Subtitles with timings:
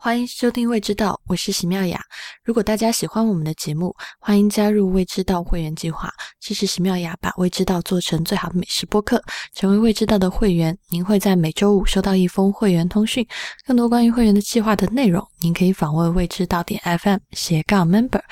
[0.00, 2.00] 欢迎收听《未知道》，我是席妙雅。
[2.44, 9.20] 如果大家喜欢我们的节目，欢迎加入未知道会员计划，支持席妙雅把未知道做成最好的美食播客。
[9.52, 13.26] 成为未知道的会员，您会在每周五收到一封会员通讯。
[13.66, 18.22] 更多关于会员的计划的内容，您可以访问未知道点 FM 斜杠 Member。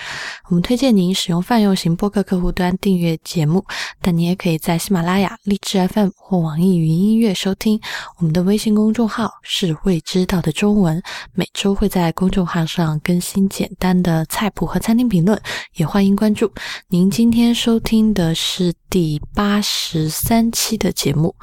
[0.48, 3.64] 我们推荐您使用泛用型播客客户端订阅节目，
[4.00, 7.80] 但你也可以在喜马拉雅、荔枝 FM 或网易云音乐收听。
[8.18, 11.02] 我们的微信公众号是未知道的中文，
[11.32, 15.40] 每周会在公众号上更新简单的菜谱和餐厅评论，
[15.76, 16.52] 也欢迎关注。
[16.88, 21.34] 您今天收听的是第八十三期的节目。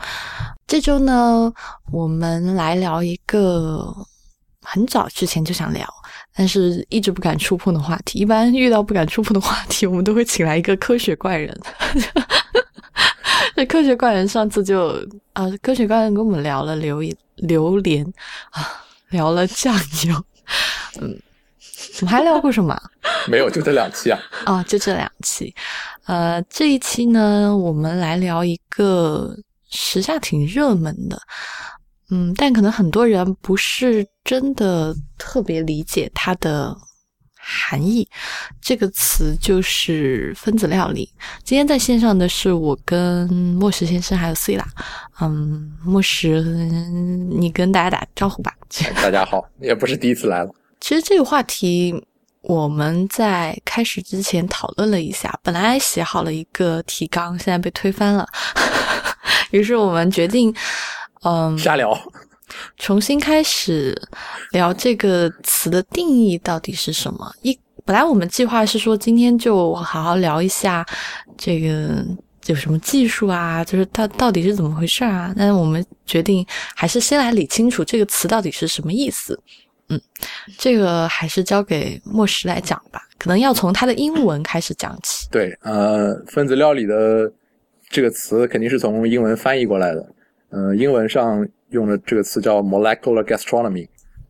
[0.68, 1.52] 这周呢，
[1.91, 3.91] 我们来聊一个
[4.62, 5.91] 很早之前就想聊，
[6.35, 8.20] 但是一直不敢触碰的话题。
[8.20, 11.59] 一般遇到不敢触碰的话题，我们都会请来一个科学怪人。
[13.55, 14.90] 那 科学怪人上次就
[15.34, 17.02] 啊，科学怪人跟我们聊了榴
[17.38, 18.05] 榴莲
[18.52, 18.62] 啊，
[19.13, 19.73] 聊了酱
[20.08, 20.26] 油，
[20.99, 21.17] 嗯，
[22.02, 22.77] 我们还聊过什么？
[23.30, 24.20] 没有，就这两期啊。
[24.46, 25.54] 哦，就这两期。
[26.05, 29.34] 呃，这一期呢，我们来聊一个
[29.70, 31.18] 时下挺热门的，
[32.10, 36.76] 嗯，但可能很多人不是真的特别理解它的
[37.46, 38.08] 含义。
[38.62, 41.10] 这个词就是分子料理。
[41.44, 44.66] 今天在线上的是我跟莫石先生还有 C 啦，
[45.20, 46.41] 嗯，莫石，
[47.30, 48.54] 你跟大家打招呼吧。
[48.96, 50.50] 大家好，也不是第一次来了。
[50.80, 51.94] 其实这个话题
[52.41, 58.28] 我们在开始之前讨论了一下，本来写好了一个提纲，现在被推翻了。
[59.52, 60.54] 于是我们决定，
[61.24, 61.98] 嗯，瞎聊，
[62.77, 63.96] 重新开始
[64.52, 67.34] 聊这个词的定义到底是什么。
[67.41, 70.85] 一本来我们计划是说今天就好好聊一下
[71.38, 72.06] 这个
[72.46, 75.34] 有什么技术啊，就是它到底是怎么回事啊。
[75.38, 79.38] 但是我们决定还是先来理清楚这个词到底是什么意思。
[79.90, 80.00] 嗯，
[80.57, 85.28] 这个还是交给莫石来讲吧，可能要从它的英文开始讲起。
[85.30, 87.30] 对，呃，分子料理的
[87.90, 90.12] 这个词肯定是从英文翻译过来的。
[90.53, 93.88] 呃，英文上用的这个词叫 molecular gastronomy。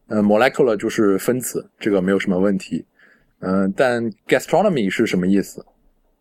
[0.08, 2.86] 呃，molecular 就是分子，这个没有什么问题。
[3.40, 5.66] 嗯，但 gastronomy 是什么意思？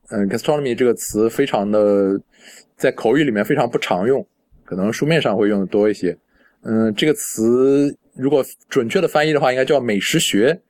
[0.08, 2.20] 嗯，gastronomy 这个词非常的
[2.76, 4.26] 在口语里面非常不常用，
[4.64, 6.18] 可能书面上会用的多一些。
[6.62, 7.96] 嗯，这个词。
[8.14, 10.60] 如果准确的翻译的话，应该叫美食学。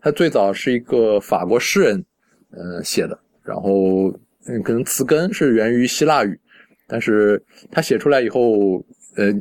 [0.00, 2.04] 它最早是一个法国诗人，
[2.50, 3.16] 呃写的。
[3.44, 4.08] 然后，
[4.46, 6.40] 嗯，可能词根是源于希腊语，
[6.88, 7.40] 但是
[7.70, 8.82] 他写出来以后，
[9.16, 9.32] 呃，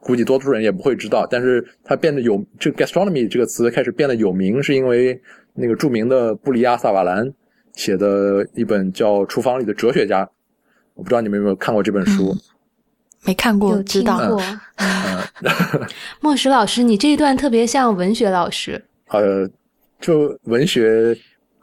[0.00, 1.26] 估计多数人也不会知道。
[1.28, 5.20] 但是他变得有这个 gastronomy 这个词开始变得有名，是因为
[5.52, 7.30] 那个著名的布里亚萨瓦兰
[7.74, 10.24] 写的一本叫《厨房里的哲学家》。
[10.94, 12.34] 我不知道你们有没有看过这本书。
[13.24, 14.40] 没看过，知道过。
[16.20, 18.82] 莫石老师，你这一段特别像文学老师。
[19.08, 19.46] 呃，
[20.00, 21.14] 就文学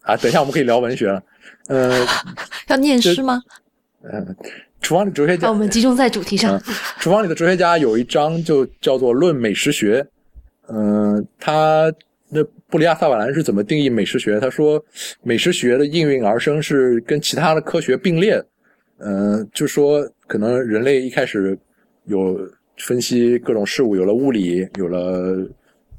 [0.02, 1.24] 啊，等一下我们可以聊文学了。
[1.68, 2.06] 呃，
[2.68, 3.42] 要念诗吗？
[4.04, 4.36] 嗯，
[4.84, 5.50] 厨房里哲学家。
[5.50, 6.62] 我们集中在主题上。
[7.00, 10.02] 厨房里的哲学家有一章就叫做《论美食学》。
[10.68, 11.92] 嗯，他
[12.30, 14.40] 那布里亚萨瓦兰是怎么定义美食学？
[14.40, 14.84] 他说，
[15.24, 18.44] 美食学的应运而生是跟其他的科学并列。
[19.00, 21.58] 嗯，就说可能人类一开始
[22.06, 22.38] 有
[22.78, 25.48] 分析各种事物，有了物理，有了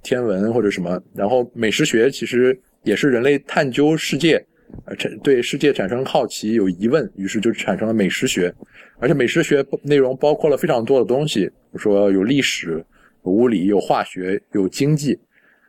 [0.03, 4.45] 天文或者什么，然后美食学其实也是人类探究世界，
[4.85, 8.55] 呃，产对世界产生好奇、有疑问，于是就产生了美食学。
[8.99, 12.85] 而且美食学内容包括了非常多的东西，比如说有历史、
[13.25, 15.19] 有物理、有化学、有经济。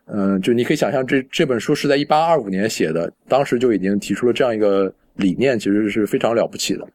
[0.06, 6.86] 嗯，就你可以想象，这这本书是在一八二五年写的，当时就已经提出了这样一个理念，其实是非常了不起的。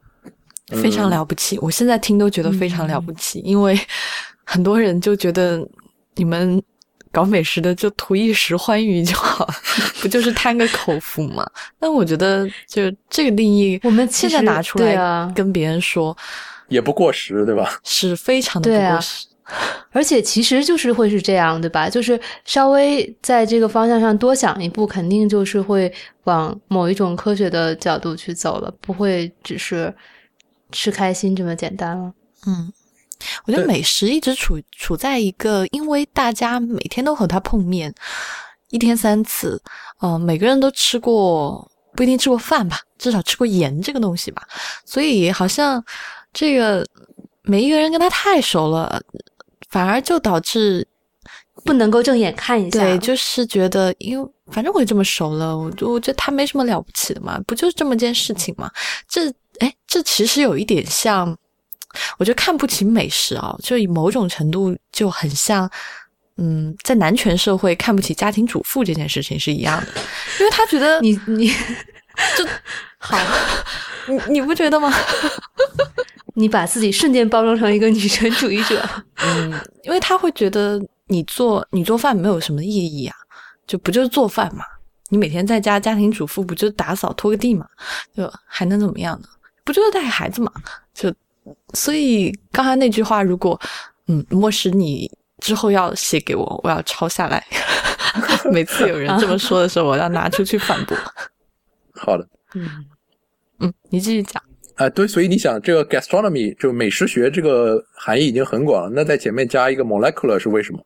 [0.82, 3.78] 非常了不起，我现在听都觉得非常了不起，因为
[4.46, 5.68] 很多人就觉得
[6.16, 6.64] 你们
[7.12, 9.48] 搞美食的就图一时欢愉就好，
[10.02, 11.46] 不就是贪个口福嘛？
[11.80, 16.16] 但我觉得就这个定义，我们现在拿出来跟别人说，
[16.68, 17.78] 也不过时，对吧？
[17.84, 19.28] 是非常的不过时。
[19.92, 21.90] 而且其实就是会是这样，对吧？
[21.90, 25.92] 就是稍微在这个方向上多想一步，肯定就是会
[26.24, 29.94] 往某一种科学的角度去走了，不会只是。
[30.74, 32.14] 吃开心这么简单了，
[32.48, 32.72] 嗯，
[33.46, 37.94] 我觉得美食一直处处在一个，因为大家每天都和他碰面，
[38.70, 39.62] 一天三次，
[40.02, 44.48] 嗯，每个人都吃过，不一定吃过饭吧，至少吃过盐这个东西吧，
[44.86, 45.84] 所以好像
[46.34, 46.86] 这个
[47.44, 49.02] 每一个人跟他太熟了，
[49.70, 50.88] 反而就导致
[51.64, 58.72] 不能够正眼看一下，对，就是觉得，因为反正我也这么熟了，我我觉得他没什么了不起的嘛，不就是这么件事情嘛，
[59.08, 59.34] 这。
[59.60, 61.38] 哎，这其实有一点像，
[62.18, 65.70] 我觉得看不起美食啊，就以某种程度就很像，
[66.38, 70.02] 嗯，在男权社会看不起家庭主妇这件事情是一样的，
[70.40, 71.50] 因为他觉得你你
[72.36, 72.46] 就
[72.98, 73.18] 好，
[74.08, 74.92] 你你不觉得吗？
[76.36, 78.82] 你把自己瞬间包装成一个女权主义者，
[79.18, 79.54] 嗯，
[79.84, 83.16] 因为他会觉得你做你做饭没有什么意义啊，
[83.68, 84.64] 就不就是做饭嘛？
[85.10, 87.66] 你每天在家家庭主妇不就打扫拖个地嘛？
[88.16, 89.28] 就还能怎么样呢？
[89.66, 90.50] 不就是带孩子嘛？
[90.94, 91.14] 就
[91.74, 93.60] 所以刚才那句话，如果
[94.08, 95.10] 嗯，莫使你
[95.40, 97.46] 之后要写给我，我要抄下来。
[98.52, 100.98] 每次有人这么说的时候，我要拿出去反驳。
[101.94, 102.86] 好的，嗯
[103.60, 104.42] 嗯，你继续讲。
[104.76, 110.84] 啊、对，所以你想，这个 gastronomy 就美食学这个含义已经很广了，那在前面加一个 molecular 是为什么？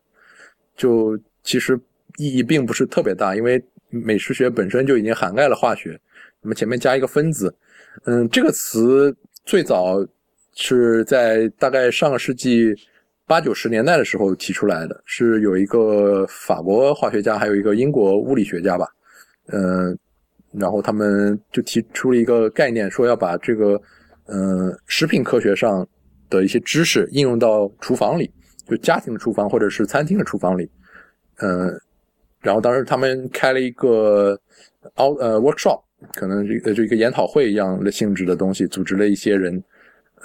[0.76, 1.80] 就其实
[2.18, 5.98] 意义并不是特别大，因为美食学本身就已经涵盖了化学，
[6.42, 7.54] 那么前面加一个分子，
[8.04, 9.16] 嗯，这个词
[9.46, 10.06] 最早
[10.56, 12.74] 是在大概上个世纪
[13.26, 18.88] 八九十年代的时候提出来的，是有一个法国化学家，还有一个英国物理学家吧，
[19.48, 19.96] 嗯、
[20.52, 23.80] 然后他们就提出了一个概念，说要把这个，
[24.26, 25.86] 嗯、食品科学上
[26.30, 28.30] 的一些知识应用到厨房里，
[28.66, 30.68] 就家庭的厨房或者是餐厅的厨房里，
[31.40, 31.78] 嗯、
[32.40, 34.40] 然后当时他们开了一个
[34.98, 35.82] out 呃 workshop，
[36.14, 39.62] 可能这个就一个研讨会一样的性质的东西，组织了一些人，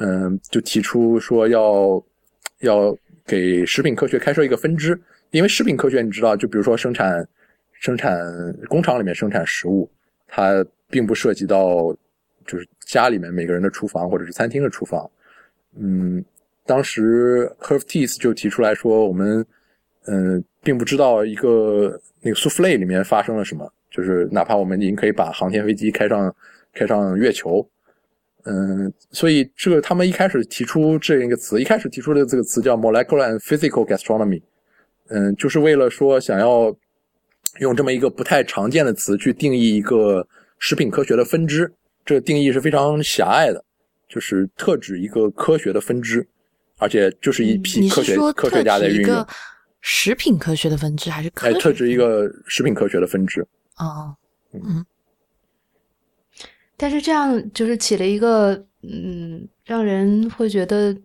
[0.04, 2.04] 嗯、就提出说要
[2.62, 5.00] 要给食品科学开设一个分支，
[5.30, 7.28] 因为食品科学你知道，就比如说生产
[7.74, 8.20] 生产
[8.68, 9.88] 工厂里面生产食物，
[10.28, 11.96] 它并不涉及到
[12.48, 15.08] 就是家里面每个人的厨房或者是餐厅的厨房。
[15.78, 16.26] 嗯，
[16.66, 19.46] 当时 Herv Tees 就提出来说，我们
[20.08, 26.36] 嗯、并不知道一个那个 souffle 里面发生了什么，就是哪怕我们已经可以把航天飞机开上
[26.74, 27.64] 开上月球。
[28.46, 34.42] 嗯，所以这个他们一开始提出这样一个词，一开始提出的这个词叫 molecular and physical gastronomy，
[35.10, 36.76] 嗯，就是为了说想要
[37.60, 40.28] 用这么一个不太常见的词去定义一个
[40.58, 41.72] 食品科学的分支，
[42.06, 43.64] 这个定义是非常狭隘的，
[44.08, 46.28] 就是特指一个科学的分支，
[46.78, 49.28] 而且就是一批科学、科学家在运用特指一个，
[49.82, 51.60] 食品科学的分支还是科哎，学？
[51.60, 53.46] 特指一个食品科学的分支。
[53.78, 54.16] 哦，
[56.82, 60.98] 但是这样就是起了一个嗯，让人会觉得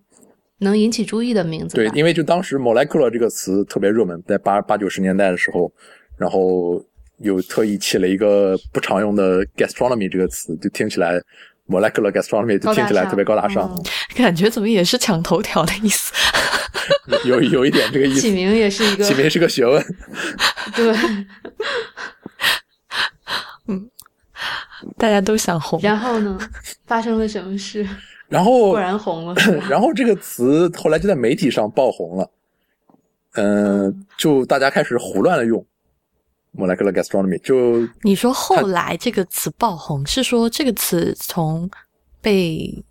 [0.60, 1.76] 能引起注意的名字。
[1.76, 5.70] 对，因为就当时 molecular 这个词特别热门，在八八九十年代的时候，
[6.16, 6.82] 然后
[7.18, 11.20] 又特意起了一个不常用的 gastronomy 这个词，就听起来
[11.68, 13.84] molecular gastronomy 就听起来特别高大上，嗯
[14.16, 16.10] 感觉怎么也是抢头条的意思？
[17.26, 18.30] 有有一点这个意思起。
[18.30, 19.84] 名也是一个起名是个学问，
[20.74, 20.94] 对，
[24.96, 25.78] 大家都想红。
[25.82, 26.38] 然后呢，
[26.86, 27.86] 发生了什么事？
[28.28, 29.34] 然后 果然红了，
[29.70, 32.30] 然后这个词后来就在媒体上爆红了，
[33.34, 35.64] 嗯、就大家开始胡乱的用
[36.56, 41.70] molecular gastronomy，就 你说后来这个词爆红，是说这个词从
[42.20, 42.84] 被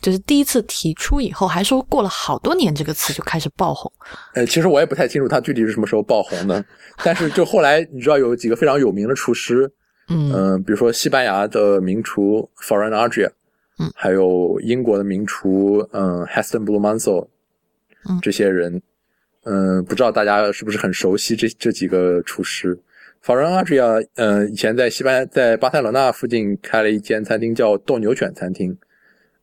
[0.00, 3.90] 就是第一次提出以后，还说过了好多年，这个词就开始爆红？
[4.34, 6.64] 呃，其实我也不太清楚它具体是什么时候爆红的，
[7.02, 9.72] 但是就后来你知道有几个非常有名的厨师，
[10.08, 13.30] 嗯嗯、比如说西班牙的名厨 Ferran Adria，
[13.78, 17.28] 嗯还有英国的名厨嗯、Heston Blumenthal，
[18.08, 18.82] 嗯这些人，
[19.44, 22.78] 嗯、不知道大家是不是很熟悉这这几个厨师。
[23.24, 28.76] Ferran Adria，嗯、以前在西班牙在巴塞罗那附近开了一间餐厅叫斗牛犬餐厅，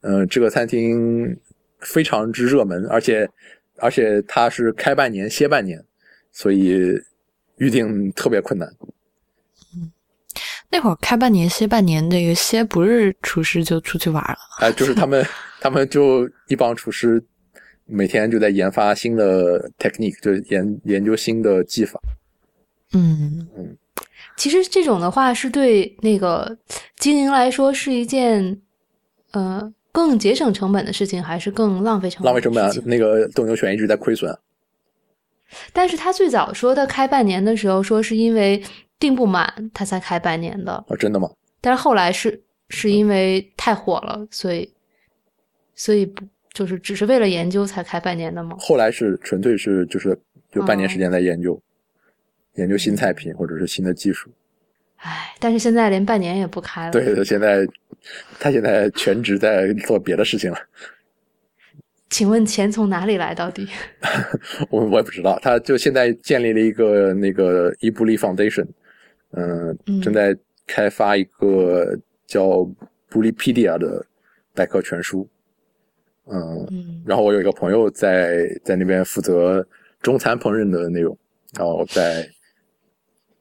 [0.01, 1.37] 嗯、这个餐厅
[1.79, 3.29] 非常之热门，而且
[3.77, 5.81] 而且它是开半年歇半年，
[6.33, 7.01] 所以
[7.57, 8.69] 预定特别困难。
[10.71, 14.37] 那会儿开半年歇半年，这个歇不是厨师就出去玩了。
[14.59, 15.25] 哎，就是他们，
[15.59, 17.23] 他们就一帮厨师，
[17.85, 21.99] 每天就在研发新的 technique，就研研究新的技法。
[22.93, 23.47] 嗯，
[24.37, 26.57] 其实这种的话是对那个
[26.97, 28.61] 经营来说是一件
[29.31, 32.25] 呃更节省成本的事情，还是更浪费成本？
[32.25, 32.71] 浪费成本啊，。
[32.85, 34.37] 那个斗牛犬一直在亏损。
[35.73, 38.63] 但是他最早说的开半年的时候，说是因为
[38.99, 41.29] 订不满他才开半年的，啊，真的吗？
[41.61, 44.71] 但是后来是是因为太火了，所以
[45.73, 48.57] 所以不就是只是为了研究才开半年的吗？
[48.59, 50.17] 后来是纯粹是就是
[50.53, 51.59] 有半年时间在研究，
[52.55, 54.29] 研究新菜品或者是新的技术。
[54.97, 56.91] 唉，但是现在连半年也不开了。
[56.91, 57.65] 对的，现在
[58.39, 60.57] 他现在全职在做别的事情了。
[62.09, 63.35] 请问钱从哪里来？
[63.35, 63.67] 到底？
[64.71, 68.65] 我我也不知道，他就现在建立了一个那个伊布利 Foundation，
[69.31, 72.67] 嗯、嗯正在开发一个叫
[73.09, 74.05] Bulipedia 的
[74.53, 75.27] 百科全书，
[76.25, 79.65] 嗯，嗯然后我有一个朋友在在那边负责
[80.01, 81.17] 中餐烹饪的内容，
[81.57, 82.27] 然后在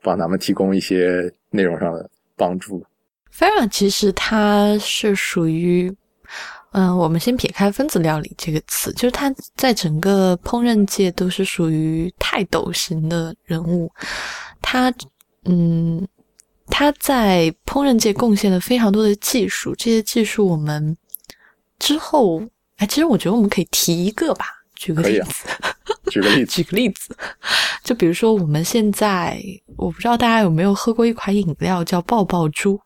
[0.03, 2.85] 帮他们提供一些内容上的帮助。
[3.33, 5.95] Farah 其实它是属于，
[6.73, 13.91] 嗯、我们先撇开分子料理这个词，就是它在整个烹饪界都是属于泰斗型的人物。
[14.61, 14.93] 他，
[15.45, 16.07] 嗯，
[16.67, 20.97] 他在烹饪界贡献了非常多的技术，这些技术我们
[21.79, 22.43] 之后，
[22.77, 25.47] 哎，其实我觉得我们可以提一个吧，举个例子。
[26.11, 27.17] 举个例子， 举个例子，
[27.85, 29.43] 就比如说我们现在，
[29.77, 32.81] 我不知道大家有没有喝过一款饮料叫爆爆珠，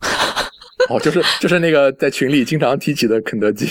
[0.89, 3.67] 哦，就是就是那个在群里经常提起的肯德基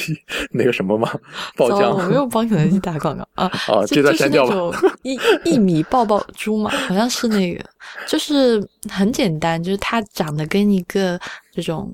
[0.52, 1.12] 那个什么吗，
[1.56, 3.52] 爆浆我没有帮肯德基打广告啊。
[3.68, 4.54] 哦，这段就是删掉吧。
[4.54, 7.64] 那种一一米爆爆珠嘛，好像是那个，
[8.08, 11.20] 就是很简单，就是它长得跟一个
[11.54, 11.94] 这种，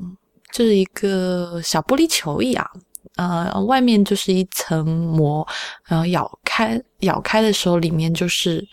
[0.52, 2.70] 就是一个小玻璃球一样，
[3.16, 5.46] 呃，外面就是一层膜，
[5.86, 8.66] 然后咬开咬开的时候，里面就是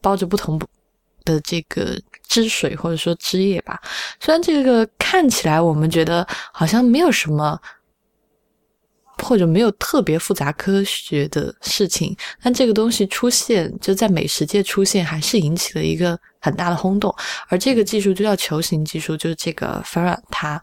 [0.00, 0.58] 包着不同
[1.24, 3.80] 的这个汁水或者说汁液吧。
[4.20, 7.60] 虽然这个看起来我们觉得好像没有什么。
[9.20, 17.12] 或者没有特别复杂科学的事情，但这个东西出现就在美食界出现，还是引起了一个很大的轰动。
[17.48, 20.62] 而这个技术就叫球形技术，就是这个 Ferran 他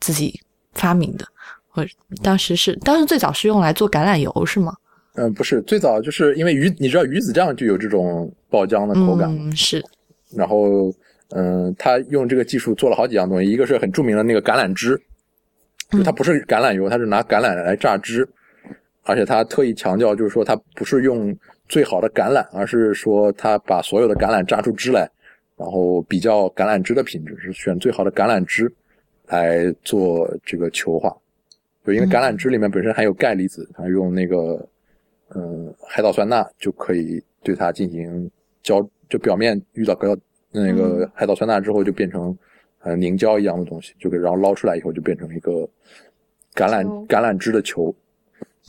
[0.00, 0.40] 自己
[0.72, 1.24] 发明的，
[1.68, 4.74] 或者当时是当时最早是用来做橄榄油是吗？
[5.14, 9.82] 嗯，不是，最早就是因为鱼，你知道鱼子酱就有这种爆浆的口感，嗯，是，
[10.34, 10.92] 然后
[11.30, 15.00] 嗯，他用这个技术做了好几样东西，一个是很著名的那个橄榄汁，
[15.90, 18.28] 就它不是橄榄油，它是拿橄榄来榨汁，
[19.04, 21.36] 而且他特意强调就是说他不是用
[21.68, 25.08] 最好的橄榄，而是说他把所有的橄榄榨出汁来，
[25.56, 28.68] 然后比较橄榄汁的品质，是选最好的橄榄汁
[29.28, 31.14] 来做这个球化。
[31.86, 34.66] 就因为橄榄汁里面本身含有钙离子，他用那个
[35.30, 38.30] 嗯海藻酸钠就可以对它进行
[38.62, 40.18] 胶，就表面遇到个
[40.50, 42.36] 那个海藻酸钠之后就变成
[42.80, 45.52] 呃凝胶一样的东西，就给然后捞出来以后就变成一个
[46.54, 47.94] 橄榄橄榄汁的球。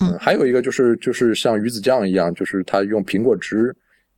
[0.01, 3.73] 嗯还有一个就是就是像鱼子酱一样，就是它用苹果汁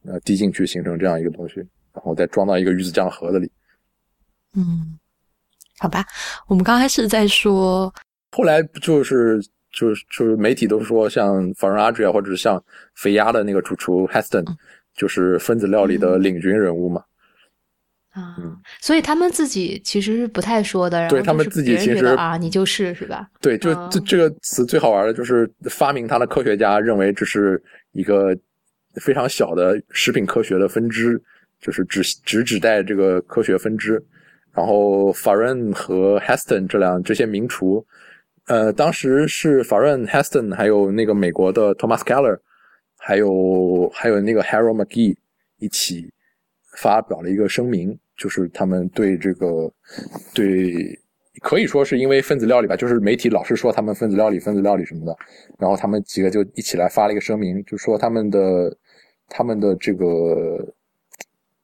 [0.05, 1.55] 呃滴进去形成这样一个东西，
[1.93, 3.51] 然后再装到一个鱼子酱盒子里。
[4.55, 4.97] 嗯，
[5.77, 6.03] 好吧，
[6.47, 7.93] 我们刚开始在说，
[8.31, 9.39] 后来就是
[9.77, 12.61] 就是就是媒体都说像法伦阿吉亚或者是像
[12.95, 14.43] 肥鸭的那个主厨 Heston，、
[14.95, 17.03] 就是分子料理的领军人物嘛。
[18.09, 23.29] 啊嗯，所以他们自己其实是不太说的，然后对他们自己其实啊，你就是是吧？
[23.39, 28.35] 对，就嗯这这个词最好玩的就是发明它的科学家认为这是一个
[28.95, 31.21] 非常小的食品科学的分支，
[31.61, 34.03] 就是只只指代这个科学分支。
[34.51, 37.85] 然后法润和 Heston 这两这些名厨，
[38.47, 42.39] 呃，当时是法润、Heston 还有那个美国的 Thomas Keller，
[42.97, 45.15] 还有还有那个 Harold McGee
[45.57, 46.09] 一起
[46.77, 49.69] 发表了一个声明，就是他们对这个
[50.33, 50.97] 对
[51.41, 55.15] 可以说是因为分子料理吧，就是媒体老是说他们分子料理、分子料理什么的，
[55.59, 58.77] 然后他们几个就一起来发了一个声明，就说他们的
[59.27, 60.73] 他们的这个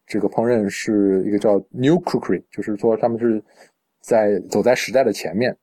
[0.05, 3.41] 这个烹饪是一个叫 New Cookery，就是说他们是
[4.01, 5.55] 在走在时代的前面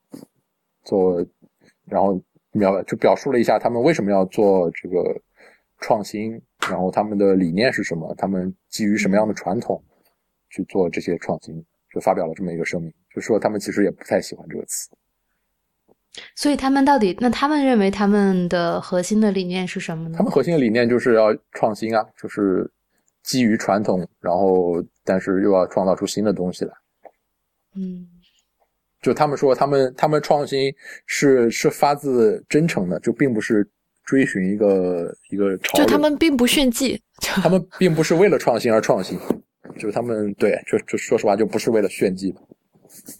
[0.85, 1.25] 做，
[1.87, 2.21] 然后
[2.53, 5.21] 描就表述了一下他们为什么要做这个
[5.79, 9.83] 创新，然后他们的理念是什么，他们基于什么样的传统
[10.49, 14.91] 去做这些创新，就发表了这么一个声明，就说他们其实也不太喜欢这个词。
[16.35, 20.25] 所以他们到底，那他们认为他们的核心的理念是什么呢他？
[20.25, 22.69] 们核心的理念就是要创新啊，就是
[23.23, 26.73] 基于传统，然后但是又要创造出新的东西来。
[27.77, 28.09] 嗯
[29.03, 30.73] 就他们说，他们他们创新
[31.07, 33.69] 是是发自真诚的，就并不是
[34.05, 35.91] 追寻一个一个潮流就。
[35.91, 39.19] 他们并不炫技，就他们并不是为了创新而创新，
[39.79, 42.35] 就是他们对，就就说实话，就不是为了炫技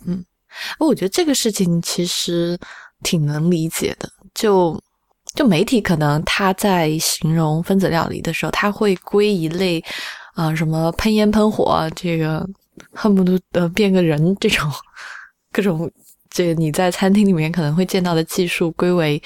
[0.07, 0.25] 嗯。
[0.81, 2.59] 我觉得这个事情其实
[3.05, 4.11] 挺能理解的。
[4.35, 4.77] 就
[5.37, 9.81] 就媒体可能他在形容分子料理的时候，他会归一类
[10.35, 12.45] 啊、呃什么喷烟喷火，这个
[12.93, 14.69] 恨不得呃变个人这种
[15.53, 15.91] 各种
[16.31, 19.21] 这个你在餐厅里面可能会见到的技术归为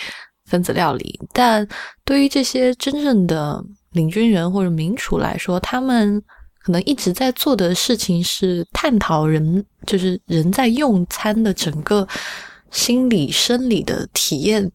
[0.46, 1.66] 分子料理，但
[2.04, 3.62] 对于这些真正的
[3.92, 6.22] 领军人或者名厨来说，他们
[6.58, 12.06] 可能一直在做的事情是探讨人，就是人在用餐的整个
[12.70, 14.70] 心理、生理的体验，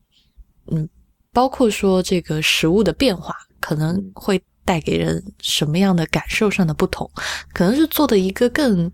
[0.71, 0.87] 嗯，
[1.33, 7.09] 包括说这个食物的变化，可能会带给人什么样的感受上的不同，
[7.53, 8.91] 可能是做的一个更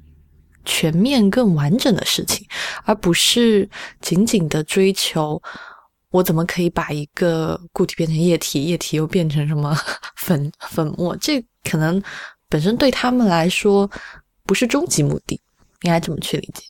[0.66, 2.46] 全面、更完整的事情，
[2.84, 3.70] 而不是
[4.02, 5.42] 仅仅的追求
[6.12, 9.76] 我怎么可以把一个固体变成液体，液体又变成什么
[10.18, 11.16] 粉粉末？
[11.18, 12.02] 这可能
[12.50, 13.90] 本身对他们来说
[14.46, 15.40] 不是终极目的，
[15.82, 16.64] 应该这么去理解。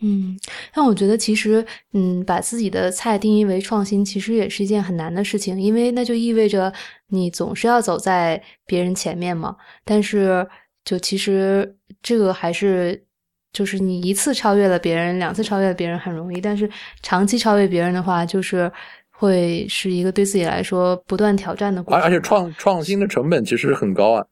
[0.00, 0.38] 嗯，
[0.72, 6.72] 但我觉得其实，嗯，把自己的菜定义为创新，其实也是一件很难的事情，因为那就意味着
[7.08, 9.56] 你总是要走在别人前面嘛。
[9.84, 10.46] 但是，
[10.88, 13.04] 就其实这个还是，
[13.52, 16.70] 就是你一次超越了别人，两次超越了别人很容易，但是
[17.02, 18.72] 长期超越别人的话，就是
[19.10, 22.02] 会是一个对自己来说不断挑战的过程。
[22.02, 24.24] 而而且创创新的成本其实很高啊。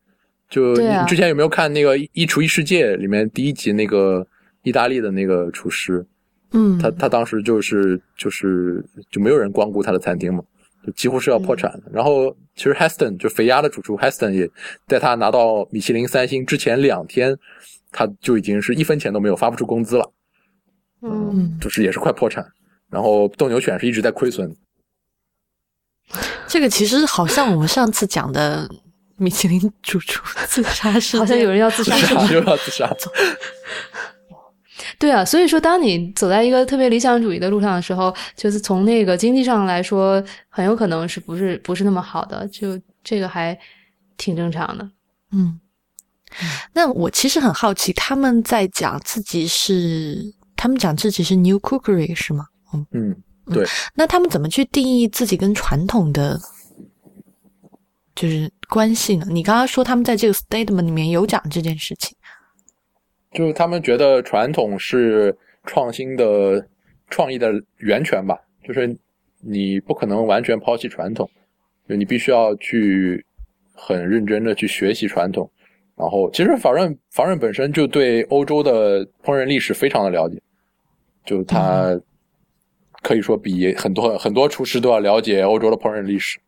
[0.48, 4.26] 就你之前有没有看那个《一厨一世界》里面第一集那个？
[4.62, 6.04] 意大利的那个厨师，
[6.50, 10.42] 嗯，他他当时就是就是就没有人光顾他的餐厅嘛，
[10.86, 11.90] 就几乎是要破产的。
[11.92, 14.48] 然后其实 Heston 就肥鸭的主厨 Heston 也
[14.86, 17.36] 在他拿到米其林三星之前两天，
[17.90, 20.12] 他就已经是一分钱都没有发不出工资了，
[21.02, 22.46] 嗯，就是也是快破产。
[22.88, 24.54] 然后斗牛犬是一直在亏损。
[26.46, 28.70] 这个其实好像我们上次讲的
[29.16, 31.96] 米其林主厨自杀事好像有人要自杀，
[32.32, 32.88] 又要自杀。
[34.98, 43.58] 对啊，所以说，当你走在一个特别理想主义的路上的时候，就是从那个经济上来说，很有可能是不是不是那么好的，就这个还
[44.16, 44.90] 挺正常的。
[45.32, 45.60] 嗯，
[46.72, 50.22] 那我其实很好奇，他们在讲自己是，
[50.56, 52.46] 他们讲自己是 New Cookery 是吗？
[52.72, 53.16] 嗯嗯，
[53.52, 53.66] 对。
[53.94, 56.40] 那他们怎么去定义自己跟传统的
[58.14, 59.26] 就是关系呢？
[59.28, 62.16] 你刚刚说他们在这个 statement 里面有讲这件事情。
[63.36, 66.66] 就是他们觉得传统是创新的
[67.10, 68.96] 创意的源泉吧，就是
[69.42, 71.28] 你不可能完全抛弃传统，
[71.86, 73.22] 就你必须要去
[73.74, 75.50] 很认真的去学习传统。
[75.94, 80.40] 然后，其实法润法润本身就对欧洲的烹饪历史非常的了解，
[81.26, 81.94] 就他
[83.02, 86.40] 可以说比很多很多厨师都要了解欧洲的烹饪历史。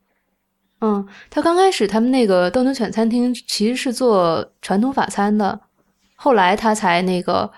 [0.81, 5.68] 嗯，他刚开始他们那个斗牛犬餐厅其实是做传统法餐的。
[6.21, 7.49] 后来他才那个，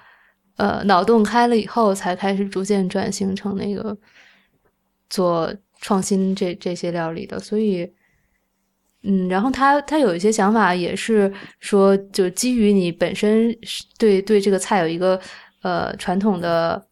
[0.56, 3.96] 呃，脑洞开了以后，才开始逐渐转型成那个
[5.08, 7.40] 做创新这这些料理的。
[7.40, 7.90] 所以，
[9.02, 13.50] 嗯，然后他他有一些想法，也是说，就基于你本身
[13.98, 15.18] 对对这个菜有一个
[15.62, 16.86] 呃传统的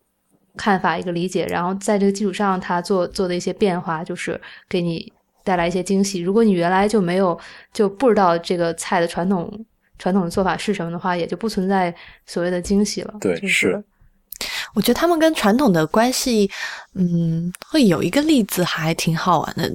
[0.56, 4.40] 看法、一个理解，然后在这个基础上，他做做的一些变化，就是
[4.70, 5.12] 给你
[5.44, 6.20] 带来一些惊喜。
[6.20, 7.38] 如果你原来就没有
[7.74, 9.66] 就不知道这个菜的传统。
[9.98, 11.94] 传统的做法是什么的话，也就不存在
[12.26, 13.14] 所谓的惊喜了。
[13.20, 13.82] 对，是。
[14.74, 16.48] 我觉得他们跟传统的关系，
[16.94, 19.68] 嗯，会有一个例子还挺好玩的。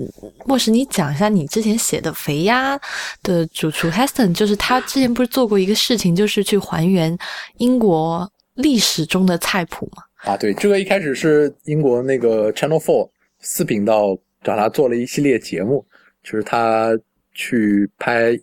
[0.45, 2.79] 莫什，你讲一下你之前写的肥鸭
[3.21, 7.17] 的主厨 Heston，就是他之前不是做过一个事情，就是去还原
[7.57, 10.03] 英国历史中的菜谱嘛？
[10.31, 13.09] 啊，对，这个一开始是英国那个 Channel Four
[13.41, 15.85] 四频道找他做了一系列节目，
[16.23, 16.97] 就是他。
[17.33, 18.39] 去拍，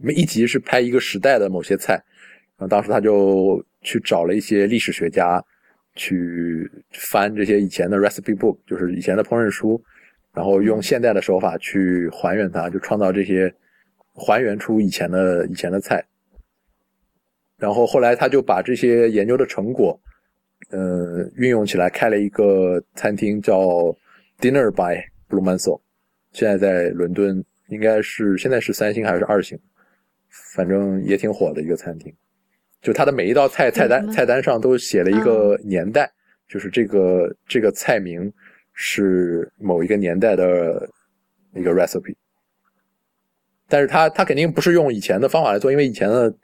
[0.00, 1.94] 每一集是拍一个时代的某些菜，
[2.56, 5.42] 然后当时他就去找了一些历史学家，
[5.94, 9.80] 去翻这些以前的 recipe book，就是以前的烹饪书，
[10.32, 13.52] 然后用现代的手法去还原它，就创造这些，
[14.14, 16.04] 还原出以前的以前的菜。
[17.58, 19.96] 然后后来他就把这些研究的成果，
[20.70, 23.96] 呃，运用起来开了一个餐厅，叫
[24.40, 25.80] Dinner by Blue Man s o
[26.32, 27.44] 现在在伦敦。
[27.72, 29.58] 应该是现在是三星还是二星，
[30.54, 32.14] 反正也挺火的一个餐厅。
[32.82, 36.10] 就它的每一道菜菜单菜单上都写了一个年代，
[36.48, 38.30] 就是这个这个菜名
[38.74, 40.88] 是某一个年代的
[41.54, 42.14] 一个 recipe。
[43.68, 46.34] 但是它它肯定不是用以前的方法来做，因为以前的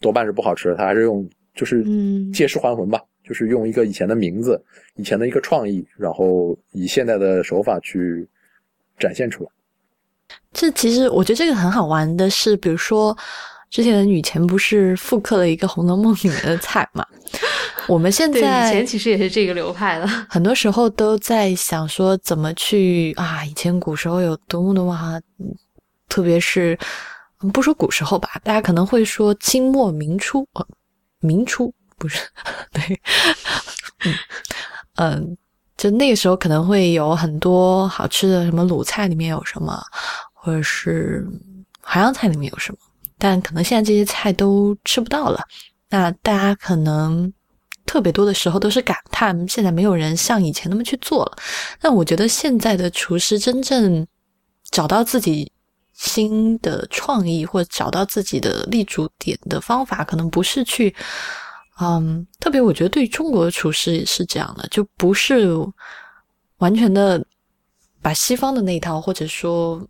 [0.00, 1.84] 多半是不好吃的，它还是用就是
[2.32, 4.60] 借尸还魂吧，就是用一个以前的名字、
[4.96, 8.26] 以前的一个创意，然后以现在的手法去
[8.98, 9.50] 展现出来。
[10.52, 13.16] 这其实我觉得这个很好玩的是，比如说
[13.70, 17.06] 之前雨前不是复刻了一个《红楼梦》里面的菜嘛？
[17.88, 25.20] 我们现在以前其实也是这个流派的， 很多时候都在想说怎么去啊，以前古时候有多么多么，
[26.08, 26.78] 特别是
[27.52, 30.64] 不说古时候吧，大家可能会说清末明初，呃，
[31.20, 32.20] 明初不是
[32.70, 33.00] 对，
[34.96, 35.36] 嗯，
[35.76, 39.82] 就那个时候可能会有很多好吃的，什么鲁菜里面有什么。
[40.44, 41.24] 或者是
[41.80, 42.78] 淮扬菜里面有什么，
[43.16, 45.40] 但可能现在这些菜都吃不到了。
[45.88, 47.32] 那大家可能
[47.86, 51.36] 特别多的时候都是感叹，现在没有人像以前那么去做了。
[51.80, 54.04] 那我觉得现在的厨师真正
[54.72, 55.52] 找到自己
[55.92, 60.92] 新的创意，或者找到自己的立足点的方法，可能不是去，
[61.82, 65.48] 嗯，特别我觉得对于中国的厨师也是这样的，就不是
[66.58, 67.26] 完全的
[68.00, 69.84] 把西方的那一套，或者说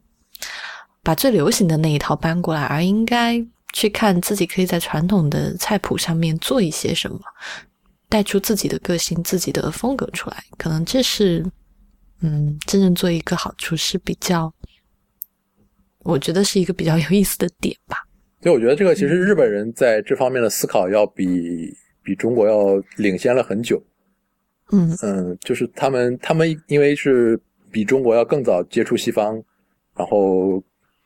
[1.02, 7.20] 把最流行的那一套搬过来，而应该去看自己可以在传统的菜谱上面做一些什么，
[8.08, 10.42] 带出自己的个性、自己的风格出来。
[10.56, 11.44] 可能这是，
[12.22, 14.50] 嗯，真正做一个好厨师比较，
[15.98, 17.98] 我觉得是一个比较有意思的点吧。
[18.40, 23.82] 所以我觉得这个其实日本人在这方面的思考要比比中国要领先了很久。
[24.70, 27.38] 嗯嗯，就是他们他们因为是
[27.70, 29.34] 比中国要更早接触西方，
[29.94, 30.62] 然后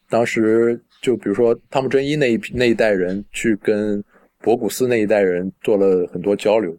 [0.09, 4.03] 当时就比如说汤姆真一那一批那一代人去跟
[4.39, 6.77] 博古斯那一代人做了很多交流，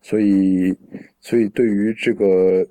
[0.00, 0.74] 所以
[1.20, 2.66] 所以对于这个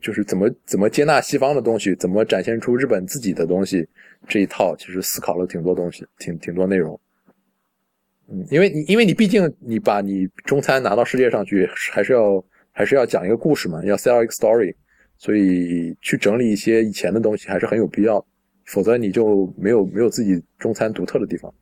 [0.00, 3.86] 就是怎么怎么接纳西方的东西，怎么展现出日本自己的东西
[4.26, 6.98] 这一套，其实思考了挺多东西，挺挺多内容。
[8.30, 12.44] 嗯，因为你因为你毕竟你把你中餐拿到世界上去，还是要。
[12.70, 14.72] 还是要讲一个故事嘛，要 sell 一个 story，
[15.16, 18.24] 所以去整理一些以前的东西还是很有必要，
[18.66, 21.52] 否则你就没有没有自己中餐独特的地方。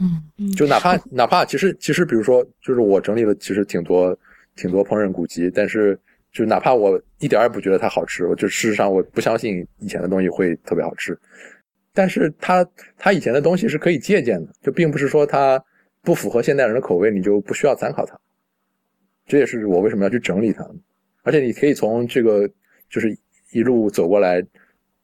[0.00, 4.18] 嗯，就哪怕 哪怕其实其实比如说，就是我整理了其实挺多
[4.56, 5.98] 挺多烹饪古籍，但是
[6.32, 11.14] 就哪怕我一点也不觉得它好吃，我就事实上我不相信以前的东西会特别好吃，
[11.92, 12.66] 但是它
[12.96, 15.62] 它以前的东西是可以借鉴的，就并不是说它
[16.02, 18.18] 不符合现代人的口味，你就不需要参考它。
[19.24, 20.68] 这也是我为什么要去整理它，
[21.22, 22.48] 而且你可以从这个
[22.90, 23.16] 就是
[23.52, 24.44] 一路走过来，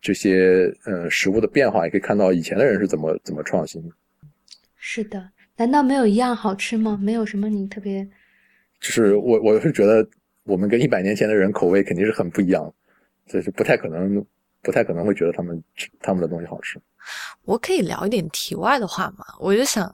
[0.00, 3.82] 这些呃食物的变化，也可以看到以前的人是怎么怎么创新。
[4.76, 6.98] 是的，难道没有一样好吃吗？
[7.00, 8.04] 没有什么你特别？
[8.80, 10.08] 就是我我是觉得
[10.44, 12.72] 我们跟一百年前的人口味肯定是很不一样，
[13.26, 14.24] 所以是不太可能
[14.62, 15.62] 不太可能会觉得他们
[16.00, 16.80] 他们的东西好吃。
[17.44, 19.24] 我可以聊一点题外的话嘛？
[19.38, 19.90] 我就想，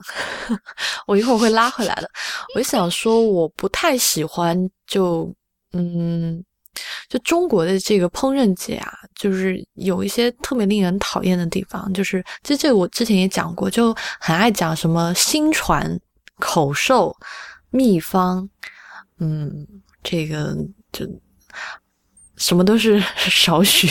[1.06, 2.10] 我一会儿会拉回来的。
[2.54, 5.32] 我就想说，我不太喜欢，就
[5.72, 6.42] 嗯，
[7.08, 11.92] 就中国的这个烹饪界啊，就是有一些特别令人讨厌的地方。
[11.92, 16.00] 就是其实这我之前也讲过，就很爱讲什么新传、
[16.40, 17.16] 口授、
[17.70, 18.48] 秘方，
[19.18, 19.64] 嗯，
[20.02, 20.56] 这个
[20.90, 21.06] 就
[22.36, 23.88] 什么都是 少许。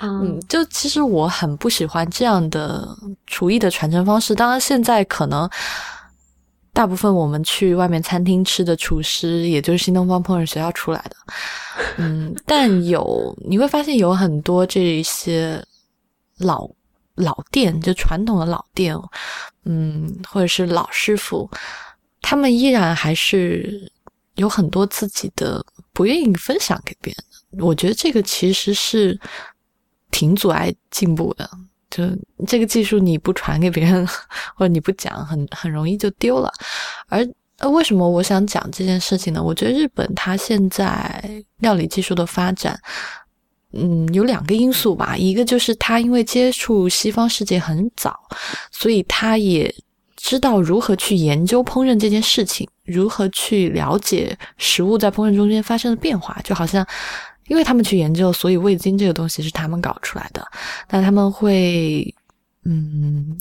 [0.00, 2.88] 嗯，就其实我很不喜欢这样的
[3.28, 4.34] 厨艺的传承方式。
[4.34, 5.48] 当然，现在可能
[6.72, 11.16] 大部分我们去外面餐厅吃的厨师，也就是新东方烹饪学校出来的。
[11.98, 15.64] 嗯，但有你会发现有很多这些
[16.38, 16.68] 老
[17.14, 18.96] 老店，就传统的老店，
[19.64, 21.48] 嗯，或者是老师傅，
[22.20, 23.88] 他们依然还是
[24.34, 27.64] 有很多自己的不愿意分享给别人。
[27.64, 29.18] 我觉得这个其实是。
[30.14, 31.50] 挺阻碍进步的，
[31.88, 32.04] 就
[32.46, 34.06] 这个技术你不传给别人，
[34.54, 36.52] 或者你不讲，很很容易就丢了。
[37.08, 37.26] 而
[37.70, 39.42] 为什么我想讲这件事情呢？
[39.42, 42.78] 我觉得日本它现在料理技术的发展，
[43.72, 45.16] 嗯，有两个因素吧。
[45.16, 48.20] 一个就是它因为接触西方世界很早，
[48.70, 49.74] 所以它也
[50.22, 56.86] 知道如何去研究烹饪这件事情，如何去了解食物在烹饪中间发生的变化，就好像。
[57.48, 60.46] 因为他们去研究，所以味精这个东西是他们搞出来的。
[60.88, 62.14] 那他们会，
[62.64, 63.36] 嗯，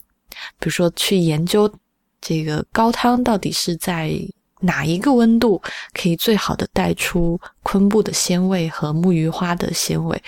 [0.60, 1.72] 比如说去研究
[2.20, 4.20] 这个高汤到底是在
[4.60, 5.62] 哪一个温度
[5.94, 10.22] 可以最好的带出昆布的鲜味和木鱼花的鲜味。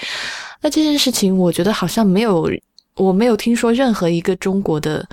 [0.61, 2.47] 那这件事情，我觉得好像没有，
[2.95, 5.05] 我没有听说任何一个中国的。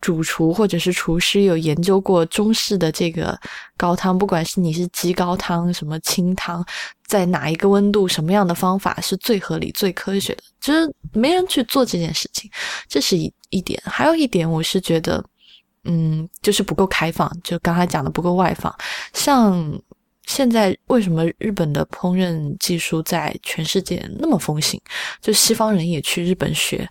[0.00, 3.38] 主厨或者是厨师有研究过中式的这个
[3.76, 6.64] 高汤，不管是你是鸡高汤、什么清汤，
[7.06, 12.50] 在哪一个温度、什么样的方法是最合理、最科学的，就是没人去做这件事情，
[12.88, 13.78] 这是一一点。
[13.84, 15.22] 还有一点，我是觉得，
[15.84, 18.74] 嗯，就是不够开放，就刚才讲的不够外放。
[19.12, 19.78] 像
[20.24, 24.80] 现在为什么日本的烹饪技术在全世界那么风行？
[25.20, 26.88] 就西方人也去日本学，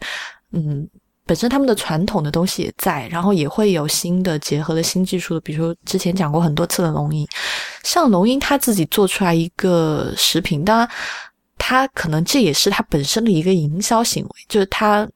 [0.51, 0.87] 嗯。
[1.29, 7.27] 本身他们的传统的东西也在，然后也会有新的结合的新技术的，比如说之前讲过很多次的龙吟，
[7.83, 10.89] 像龙吟他自己做出来一个食品，当然
[11.55, 15.07] 他可能这也是他本身的一个营销行为，就是他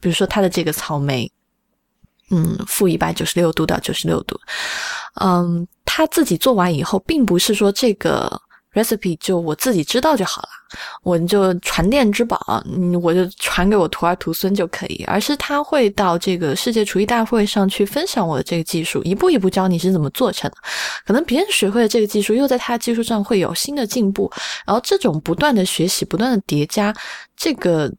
[0.00, 1.30] 比如说他的这个草莓，
[2.30, 4.40] 嗯，负一百九十六度到九十六度，
[5.20, 8.40] 嗯，他自己做完以后，并不是说这个。
[8.74, 10.48] Recipe 就我自己知道就好了，
[11.02, 15.04] 我就传殿之宝，嗯，我就传给我徒儿徒孙就可以。
[15.06, 20.56] 而是他会到这个世界厨艺大会上去分享我的这个技术，一步一步教你是怎么做成的。
[21.04, 24.30] 可能别人学会了这个技术，又在他的技术上会有新的进步。
[24.66, 26.94] 然后这种不断的学习、不断的叠加，
[27.36, 27.92] 这个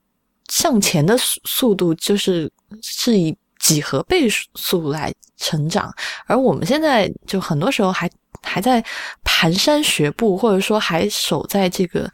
[0.49, 5.93] 向前的速速度就是是以几何倍速来成长。
[6.25, 8.09] 而我们现在就很多时候还。
[8.43, 8.83] 还在
[9.23, 12.09] 蹒跚学步，或者说还守在这个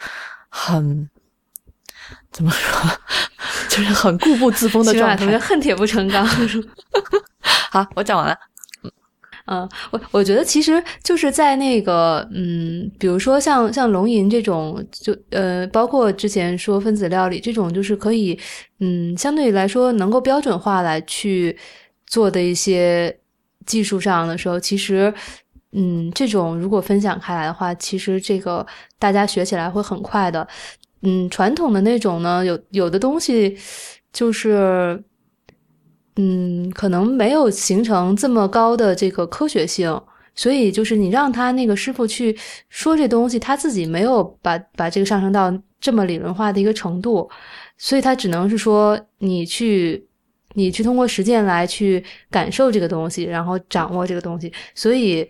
[0.49, 1.09] 很
[2.31, 2.89] 怎么说，
[3.67, 5.37] 就是很固步自封的状态。
[5.39, 6.25] 恨铁不成钢。
[7.71, 8.35] 好，我讲完了。
[9.51, 18.39] 嗯，我我觉得其实就是在那个，嗯，比如说像像龙吟这种，就呃，包括之前说分子料理这种，就是可以，
[18.79, 21.57] 嗯，相对于来说能够标准化来去
[22.05, 23.19] 做的一些
[23.65, 25.11] 技术上的时候，其实，
[25.71, 28.65] 嗯，这种如果分享开来的话，其实这个
[28.97, 30.47] 大家学起来会很快的。
[31.01, 33.58] 嗯，传统的那种呢，有有的东西
[34.12, 35.03] 就是。
[36.21, 40.01] 嗯，可能没有形成这么高的这个科学性，
[40.36, 47.29] 所以就是你让他那个师傅去说这东西，他自己没有把把这个上升到这么理论化的一个程度，
[47.77, 50.05] 所以他只能是说你去
[50.55, 54.51] 你去通过实践来去感受这个东西，然后掌握这个东西。
[54.75, 55.25] 所以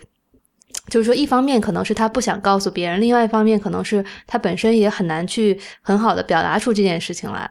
[0.90, 7.50] 就是说，一方面可能是他不想告诉别人，另外一方面可能是他本身也很难去很好的表达出这件事情来。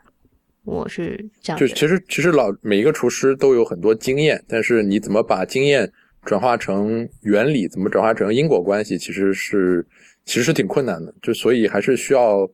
[0.64, 5.90] 我是这样，就其实其实老每一个厨师都有很多经验，但是你怎么把经验
[6.24, 9.86] 转化成原理，怎么转化成因果关系，其实是
[10.26, 11.14] 其实是挺困难的。
[11.22, 12.46] 就所以还是需要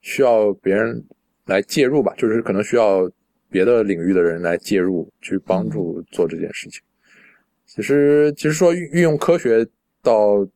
[0.00, 1.04] 需要别人
[1.44, 3.06] 来介入吧，就是可能需要
[3.50, 6.80] 别的领域的人来介入，去帮助做这件事情。
[7.66, 9.66] 其实其实说运用科学
[10.08, 10.48] 到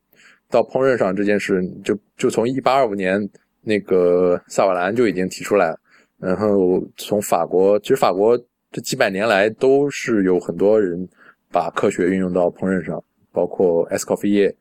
[0.48, 3.28] 到烹饪上这件事，就就从一八二五年
[3.60, 5.76] 那个萨瓦兰就已经提出来。
[6.18, 8.38] 然后从法国，其实法国
[8.70, 11.06] 这几百年来都是有很多人
[11.50, 14.54] 把科学运用到烹饪上，包括 Escoffier。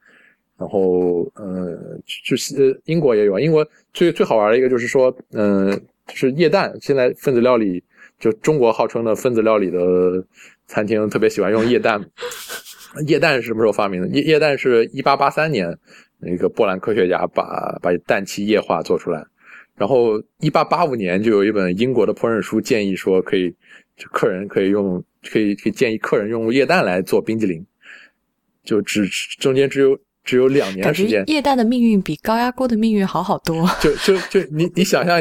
[0.58, 5.72] 然后，呃，就是英国也有，英国最最好玩的一个就是说，嗯，
[6.06, 6.72] 就是液氮。
[6.80, 7.84] 现在分子料理，
[8.20, 9.80] 就中国号称的分子料理的
[10.68, 12.00] 餐厅，特别喜欢用液氮。
[13.08, 14.08] 液氮是什么时候发明的？
[14.10, 15.78] 液液氮是一八八三年，
[16.20, 19.26] 那个波兰科学家把把氮气液化做出来。
[19.78, 23.50] 然后，一八八五年就有一本英国的烹饪书建议说，可以
[23.98, 27.66] 就客人可以用，可以可以建议客人用液氮来做冰激凌，
[28.64, 29.08] 就只
[29.40, 31.24] 中间只有只有两年时间。
[31.26, 33.68] 液氮的命运比高压锅的命运好好多。
[33.82, 35.18] 就就就你你想象，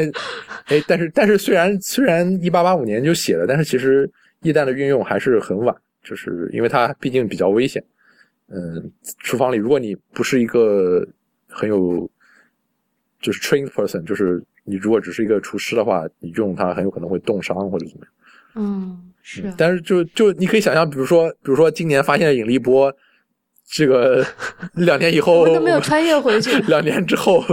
[0.65, 4.07] 哎，但是但是虽然虽然一八八五年就写了，但是其实
[4.43, 7.83] 液氮的运用还是很晚，就是因为它毕竟比较危险。
[8.47, 11.07] 嗯，厨房里如果你不是一个
[11.47, 12.09] 很有
[13.21, 14.43] 就是 trained person，就是。
[14.63, 18.13] 你如果只是一个厨师的话，你用它很有可能会冻伤或者怎么样。
[18.53, 19.51] 嗯，是。
[19.57, 22.95] 但是就就你可以想象，比如说，比如说今年发现引力波，
[23.67, 24.23] 这个
[24.75, 26.55] 两年以后我都没有穿越回去。
[26.69, 27.43] 两年之后，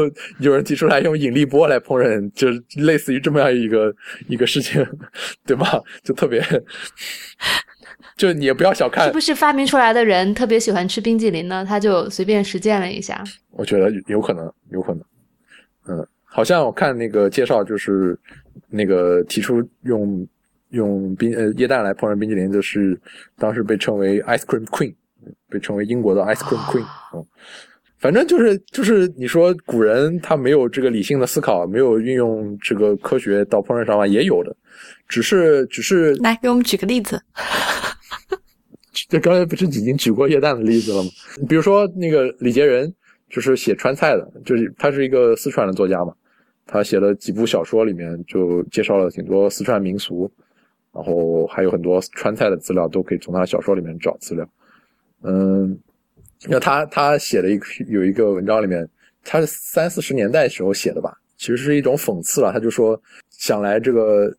[0.40, 3.92] 有人提出来用引力波来烹饪，就是类似于这么样一个
[4.28, 4.86] 一个事情，
[5.46, 5.82] 对吧？
[6.04, 6.46] 就特别，
[8.18, 9.06] 就你也不要小看。
[9.06, 11.64] 是不是发明出来的人特别喜欢吃冰激凌呢？
[11.66, 13.24] 他就随便实践了一下。
[13.52, 15.02] 我觉得有可能，有可能，
[15.88, 16.06] 嗯。
[16.30, 18.16] 好像我看那个介绍，就是
[18.68, 20.28] 那个提出用
[20.70, 23.00] 用冰呃液氮来烹饪冰淇淋，就是
[23.38, 24.94] 当时被称为 ice cream queen，
[25.48, 26.84] 被称为英国的 ice cream queen。
[27.14, 27.24] 嗯，
[27.98, 34.54] 反正就是就是你说古人他没有这个理性的思考，没有运用这个科学到烹饪上嘛，也有的，
[35.08, 37.18] 只是只是来给我们举个例子。
[39.08, 41.10] 这刚才不是已经举过液氮的例子了吗？
[41.48, 42.92] 比如说那个李杰仁，
[43.28, 46.14] 就是写川菜的，就是他是一个四川的作家嘛。
[46.66, 50.30] 他写了几部小说，里面就介绍了挺多四川民俗，
[50.92, 54.46] 然后还有很多川菜的资料，都可以从他小说里面找资料。
[55.22, 55.78] 嗯，
[56.46, 57.58] 那他他写了一
[57.88, 58.86] 有一个文章里面，
[59.24, 62.52] 他是三四十年代时候写的吧，其实是一种讽刺了。
[62.52, 64.30] 他就说，想来这个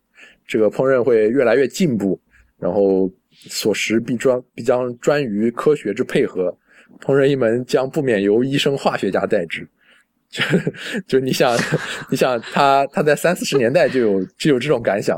[0.46, 2.20] 这个烹饪会越来越进步，
[2.60, 3.12] 然后
[3.48, 6.56] 所食必专必将专于科学之配合，
[7.02, 9.68] 烹饪一门将不免由医生化学家代之。
[10.30, 10.44] 就
[11.08, 11.58] 就你想，
[12.12, 15.18] 你想他他在三四十年代就有就有这种感想。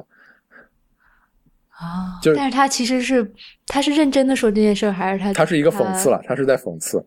[1.69, 3.29] 啊，就但是他其实是
[3.67, 7.03] 他是认真的说这件事儿，还是他他是一个讽刺了，他是在讽刺，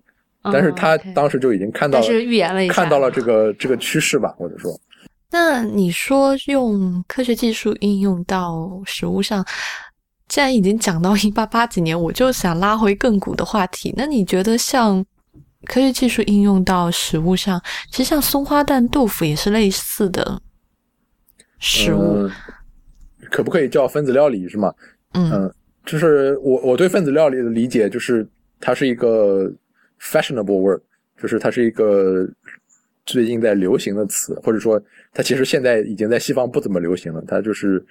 [0.53, 4.79] 但是他当时就已经看到了，是预言了一下，看到了这个这个趋势吧，或者说，
[5.31, 9.43] 那你说用科学技术应用到食物上，
[10.35, 15.07] 既然已经讲到一八八几年，我就想拉回更古的话题，那你觉得像？
[15.67, 20.43] 科学技术应用到食物上，其实像松花蛋豆腐也是类似的
[21.61, 22.29] 食物。
[23.31, 24.75] 可不可以叫分子料理是吗？
[25.13, 25.51] 嗯，
[25.87, 28.29] 就是我我对分子料理的理解就是
[28.61, 29.51] 它是一个
[29.99, 30.83] fashionable word，
[31.17, 32.29] 就是它是一个
[33.07, 34.83] 最近在流行的词，或者说
[35.15, 37.25] 它其实现在已经在西方不怎么流行了。
[37.27, 37.83] 它就是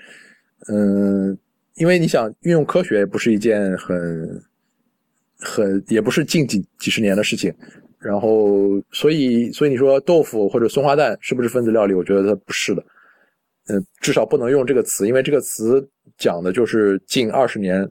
[0.68, 1.36] 嗯，
[1.76, 4.44] 因为你想运用科学也不是一件很。
[5.46, 7.54] 很也不是近几几十年的事情，
[8.00, 11.94] 然后所以所以你说豆腐或者松花蛋是不是分子料理？
[11.94, 12.82] 我觉得它不是的。
[13.68, 15.86] 嗯，至少不能用这个词，因为这个词
[16.18, 17.82] 讲的就是近二十年，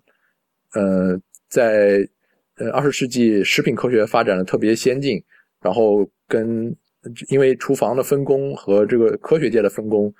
[0.73, 2.09] 呃，在
[2.57, 5.23] 呃二十世纪食品科学发展的特别先进，
[5.61, 6.75] 然后跟
[7.29, 10.11] 因为厨房的分工和这个科学界的分工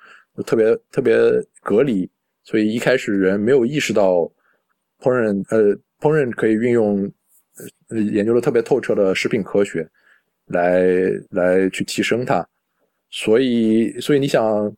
[0.45, 1.15] 特别特别
[1.63, 2.07] 隔离，
[2.43, 4.31] 所以一开始人没有意识到
[4.99, 7.11] 烹饪呃烹饪可以运用
[7.89, 9.87] 呃研究的特别透彻的食品科学
[10.47, 10.83] 来
[11.29, 12.47] 来去提升它，
[13.09, 14.75] 所以所以你想。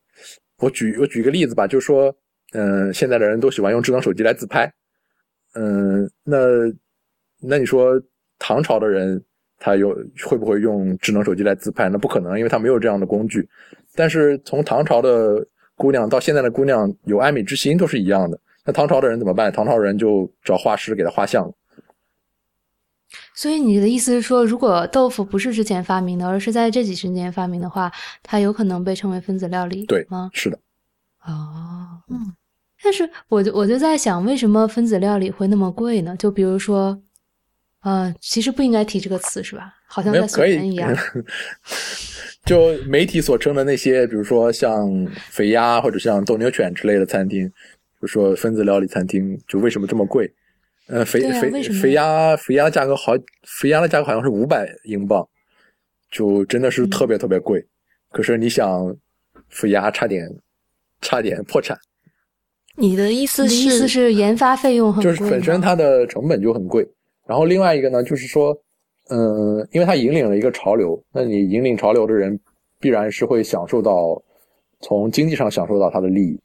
[0.59, 2.15] 我举我举个例子吧，就是说，
[2.53, 4.71] 嗯，现在的人都喜欢用智能手机来自拍，
[5.53, 6.37] 嗯，那
[7.41, 8.01] 那你说
[8.39, 9.21] 唐朝的人
[9.59, 9.89] 他有
[10.23, 11.89] 会不会用智能手机来自拍？
[11.89, 13.45] 那不可能，因为他没有这样的工具。
[13.95, 15.45] 但是从唐朝的
[15.75, 18.39] 姑娘到现在的姑娘有爱美之心都是一样的。
[18.63, 19.51] 那唐朝的人怎么办？
[19.51, 21.53] 唐朝人就找画师给他画像。
[23.33, 27.91] 所以你的意思是说，如果豆腐不是之前发明的，而是在这几十年发明的话，
[28.23, 30.29] 它有可能被称为分子料理，对吗？
[30.33, 30.57] 是的。
[31.23, 32.33] 哦，嗯。
[32.83, 36.15] 但是我就我就在想，为什么分子料理会那么贵呢？
[36.17, 36.99] 就比如说，
[37.81, 39.73] 呃，其实不应该提这个词，是吧？
[39.87, 40.91] 好像在损人一样。
[42.45, 44.87] 就媒体所称的那些，比如说像
[45.31, 47.53] 肥鸭或者像斗牛犬之类的餐厅，比
[48.01, 50.31] 如说分子料理餐厅就为什么这么贵？
[50.87, 53.13] 呃，肥肥肥鸭肥鸭的价格好，
[53.47, 55.27] 肥鸭的价格好像是五百英镑，
[56.11, 57.65] 就真的是特别特别贵。
[58.11, 58.95] 可是你想，
[59.49, 60.29] 肥鸭差点
[61.01, 61.75] 差点破产。
[62.77, 63.55] 你的意思是？
[63.55, 65.11] 意思是研发费用很贵？
[65.11, 66.87] 就是本身它的成本就很贵。
[67.27, 68.55] 然后另外一个呢，就是说，
[69.09, 72.39] 嗯，因为它引领了一个潮流，那你引领潮流的人，
[72.79, 74.21] 必然是会享受到
[74.81, 76.39] 从经济上享受到它的利益。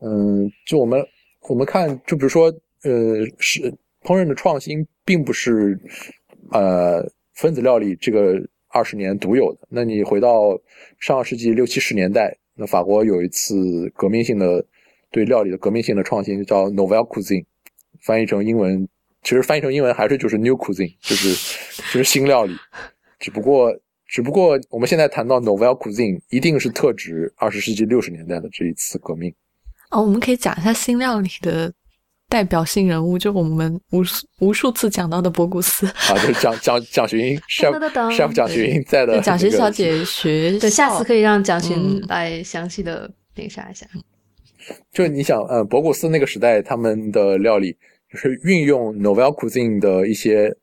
[0.00, 1.04] 嗯，就我们
[1.48, 2.52] 我们看，就比如说。
[2.86, 3.62] 呃，是
[4.02, 5.80] 烹饪的创新，并不是
[6.50, 8.38] 呃分子料理这个
[8.68, 9.66] 二十年独有的。
[9.70, 10.50] 那你回到
[11.00, 14.62] 上世纪六七十年代，那法国有一次革命性的
[15.10, 17.46] 对料理的革命性的创新，叫 Novel Cuisine，
[18.02, 18.86] 翻译成英文，
[19.24, 21.30] 其实翻译成英文还是就是 New Cuisine，就是
[21.92, 22.54] 就是新料理。
[23.18, 23.74] 只不过
[24.06, 29.34] 只不过我们现在谈到 Nouvelle Cuisine，一定是特指二十世纪六十年代的这一次革命。
[29.90, 31.72] 哦，我们可以讲一下新料理的。
[32.26, 37.78] 代表性人物就我们无数无数次讲到的博古斯啊，就是蒋蒋蒋勋， chef
[38.10, 43.86] chef 蒋勋在的蒋学小姐学，对，下次可以让蒋勋来详细的那啥一下。
[44.90, 47.76] 就你想，嗯，博古斯那个时代，他们的料理
[48.14, 50.56] 就是运用 Nouvelle Cuisine 的一些，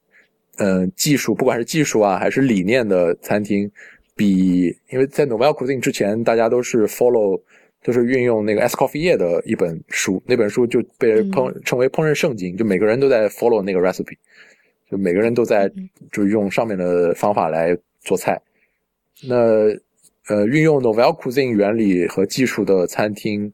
[0.58, 3.70] 嗯，技术，不管是技术啊还是理念的餐厅，
[4.16, 7.40] 比因为在 Nouvelle Cuisine 之前，大家都是 follow。
[7.84, 14.16] 都是运用那个 Escoffier 的一本书，那本书就被烹称为烹饪圣经，就每个人都在 follow 那个 recipe，
[14.88, 15.68] 就每个人都在
[16.12, 18.40] 就用上面的方法来做菜。
[19.28, 19.36] 那
[20.28, 23.52] 呃，运用 Nouvelle Cuisine 原理和技术的餐厅，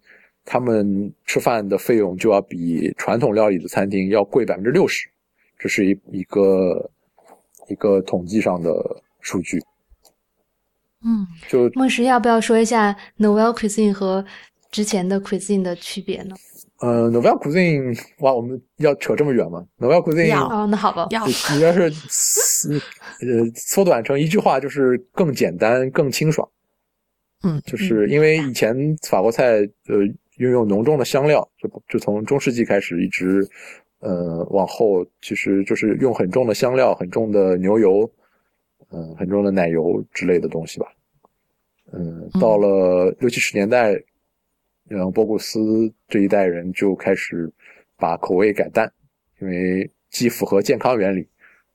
[0.49, 5.05] 他们吃饭的费用就要比传统料理的餐厅要贵百分之六十，
[5.59, 6.89] 这是一一个
[7.67, 8.71] 一个统计上的
[9.19, 9.61] 数据。
[11.03, 14.25] 嗯，就孟石要不要说一下 Nouvelle Cuisine 和
[14.71, 16.33] 之前的 Cuisine 的区别呢？
[16.79, 21.81] 呃，Nouvelle Cuisine，哇，我们要扯这么远吗？Nouvelle Cuisine，哦，那好吧，要你要是
[23.19, 26.47] 呃缩短成一句话，就是更简单、更清爽。
[27.43, 28.73] 嗯，就是因为以前
[29.07, 29.43] 法国菜
[29.87, 29.97] 呃
[30.37, 33.47] 运用浓重的香料，就就从中世纪开始一直
[33.99, 38.09] 呃往后，其实就是用很重的香料、很重的牛油。
[38.89, 40.87] 嗯，很重的奶油之类的东西吧。
[41.91, 43.93] 嗯，到了六七十年代，
[44.89, 47.51] 嗯，波古斯这一代人就开始
[47.97, 48.89] 把口味改淡，
[49.41, 51.27] 因为既符合健康原理，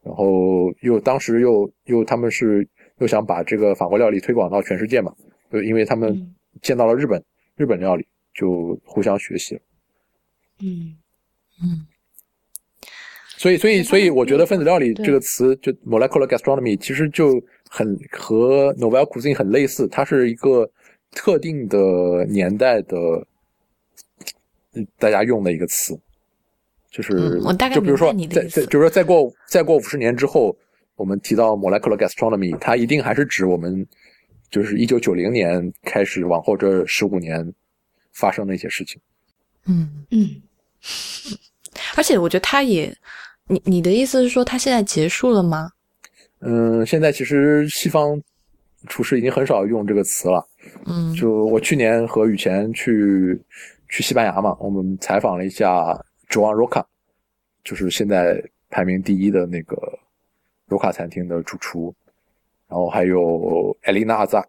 [0.02, 5.14] 然后又当时又又他们是又想把这个法国料理推广到全世界嘛，
[5.50, 7.22] 就因为他们见到了日本
[7.56, 9.60] 日本料理，就互相学习了。
[10.60, 10.96] 嗯
[11.62, 11.86] 嗯。
[13.36, 19.88] 所以，所以，所以，我觉得分子料理这个词，就 molecular gastronomy，其实就很和 Nouvelle Cuisine 很类似。
[19.88, 20.70] 它是一个
[21.10, 23.26] 特定的年代的，
[24.96, 25.98] 大家用的一个词，
[26.88, 30.56] 就是我大概就比如说，再再，就是说，再过再过五十年之后，
[30.94, 33.84] 我们提到 molecular gastronomy，它一定还是指我们
[34.50, 37.52] 就是一九九零年开始往后这十五年
[38.12, 39.00] 发生的一些事情。
[39.66, 40.42] 嗯嗯，
[41.96, 42.94] 而且我觉得他也。
[43.48, 45.72] 你你的意思是说，他现在结束了吗？
[46.38, 48.18] 嗯，现在其实西方
[48.86, 50.46] 厨师已经很少用这个词了。
[50.86, 53.38] 嗯，就我去年和雨前去
[53.88, 55.92] 去西班牙嘛，我们采访了一下
[56.30, 56.84] Joan Roca，
[57.64, 59.76] 就是现在排名第一的那个
[60.68, 61.94] Roca 餐厅的主厨。
[62.68, 64.46] 然后还有 Elena Azak，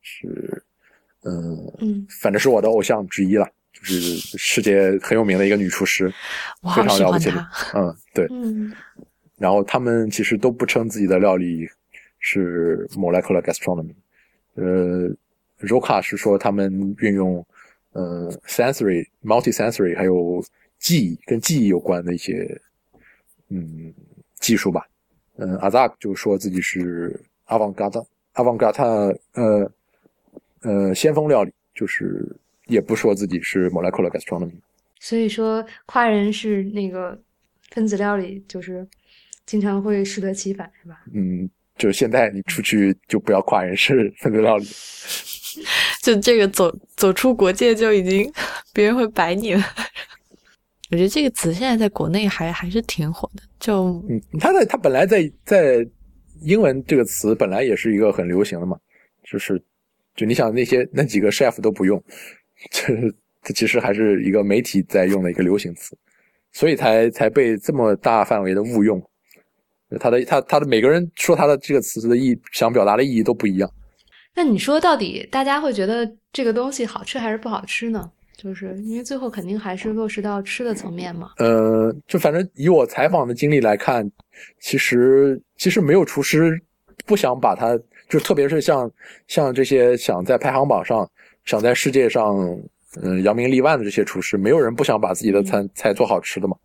[0.00, 0.62] 是
[1.24, 6.08] 嗯嗯，反正是我的偶像之一了，就是世界很有名的一个女厨师，
[6.74, 7.46] 非常了不起的。。
[7.74, 8.26] 嗯，对。
[8.30, 8.72] 嗯
[9.36, 11.66] 然后他们其实都不称自己的料理
[12.18, 13.94] 是 molecular gastronomy。
[14.54, 15.08] 呃
[15.60, 17.42] ，Roca 是说他们运用
[17.92, 20.44] 呃 sensory、multi-sensory 还有
[20.78, 22.60] 记忆跟记忆有关的一些
[23.48, 23.94] 嗯
[24.40, 24.86] 技术吧。
[25.38, 28.04] 嗯，Azak 就说自己是 avant-garde
[28.34, 29.72] avant-garde 呃
[30.62, 32.24] 呃先锋料理，就是
[32.66, 34.54] 也不说自己是 molecular gastronomy。
[34.98, 37.18] 所以说夸人是那个
[37.70, 38.86] 分子料理，就是
[39.46, 41.00] 经常会适得其反，是吧？
[41.14, 44.66] 嗯，就现在你出去就不要夸人是分子料理。
[46.02, 48.30] 就这个走走出国界就已经
[48.72, 49.62] 别人会摆你了。
[50.90, 55.86] 我觉得这个词现在在国内还还是挺火的，就嗯，他在它本来在在
[56.42, 58.78] 英文这个词本来也是一个很流行的嘛，
[59.24, 59.60] 就是
[60.16, 62.02] 就你想那些那几个 chef 都不用，
[62.70, 62.94] 这
[63.42, 65.96] 这其实还是一个媒体在用的一个流行词，
[66.52, 69.02] 所以才才被这么大范围的误用。
[69.98, 73.68] 他的他他的每个人说他的这个词的意义想表达的意义都不一样。
[74.34, 78.10] 那你说到底大家会觉得这个东西好吃还是不好吃呢？
[78.36, 81.32] 就是因为最后肯定还是落实到吃的层面嘛。
[81.38, 84.08] 呃，就反正以我采访的经历来看，
[84.60, 86.58] 其实其实没有厨师
[87.04, 87.78] 不想把它，
[88.10, 88.90] 就特别是像
[89.28, 91.08] 像这些想在排行榜上、
[91.46, 92.36] 想在世界上
[93.00, 96.56] 嗯、呃扬名立万的这些厨师，没有人不想把自己的餐菜做好吃的嘛。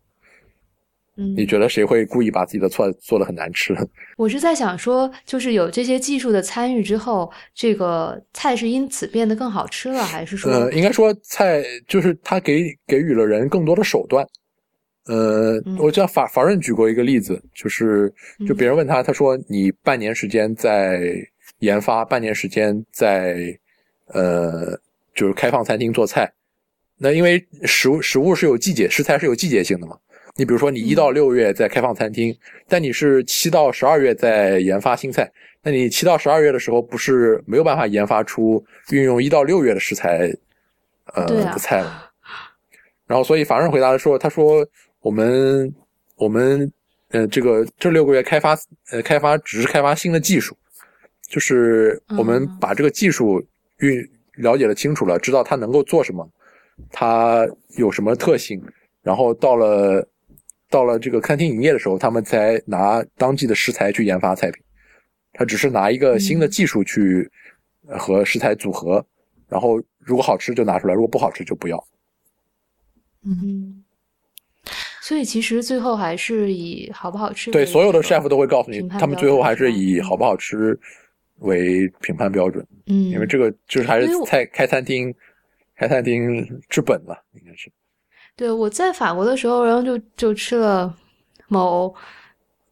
[1.18, 3.74] 嗯，你觉得谁会故意把自己的菜做的很难吃？
[4.18, 14.26] 我是在想说，就是有这些技术的参与之后，这个菜是因此变得更好吃了，还是说，呃，应该说菜就是它给给予了人更多的手段。
[15.06, 18.12] 呃，嗯我像法法润举过一个例子，就是
[18.46, 21.14] 就别人问他，他说你半年时间在
[21.58, 23.58] 研发，半年时间在
[24.06, 24.78] 呃
[25.14, 26.30] 就是开放餐厅做菜，
[26.98, 29.98] 那因为食物食物是有季节，食材是有季节性的嘛。
[30.38, 32.36] 你比如说，你一到六月在开放餐厅，
[32.68, 35.32] 但你是七到十二月在研发新菜，
[35.62, 40.30] 那你七到十二月的时候不是没有办法研发出运用一到六月的食材，
[41.14, 42.02] 呃啊的菜吗？
[43.06, 44.66] 然后，所以法人回答说：“他说
[45.00, 45.74] 我们
[46.16, 46.70] 我们
[47.12, 48.54] 呃这个这六个月开发
[48.90, 50.54] 呃开发只是开发新的技术，
[51.28, 52.58] 就是我们嗯。
[52.60, 53.44] 把这个技术
[53.78, 56.28] 运了解的清楚了，知道它能够做什么，
[56.90, 57.46] 它
[57.76, 58.62] 有什么特性，
[59.02, 60.08] 然后到了
[60.68, 64.62] 到了这个餐厅营业的时候，他们才拿当季的食材去研发菜品。
[65.32, 67.30] 他只是拿一个新的技术去
[67.86, 69.04] 呃和食材组合，
[69.48, 71.86] 然后如果好吃就拿出来，如果不好吃就不要。
[73.22, 73.84] 嗯，
[75.02, 80.78] 所以其实最后还是以好不好吃对，所有的这个 chef 都会告诉你他们最后还是以好不好吃
[81.40, 85.14] 为评判标准，嗯，因为这个就是还是菜开餐厅
[85.76, 87.70] 开餐厅治本吧，应该是。
[88.34, 90.94] 对，我在法国的时候，然后就就吃了
[91.48, 91.94] 某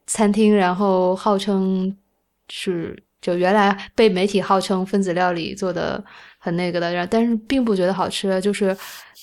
[0.07, 1.97] 餐厅，然后号称
[2.49, 6.03] 是就原来被媒体号称分子料理做的
[6.39, 8.77] 很那个的，然后但是并不觉得好吃，就是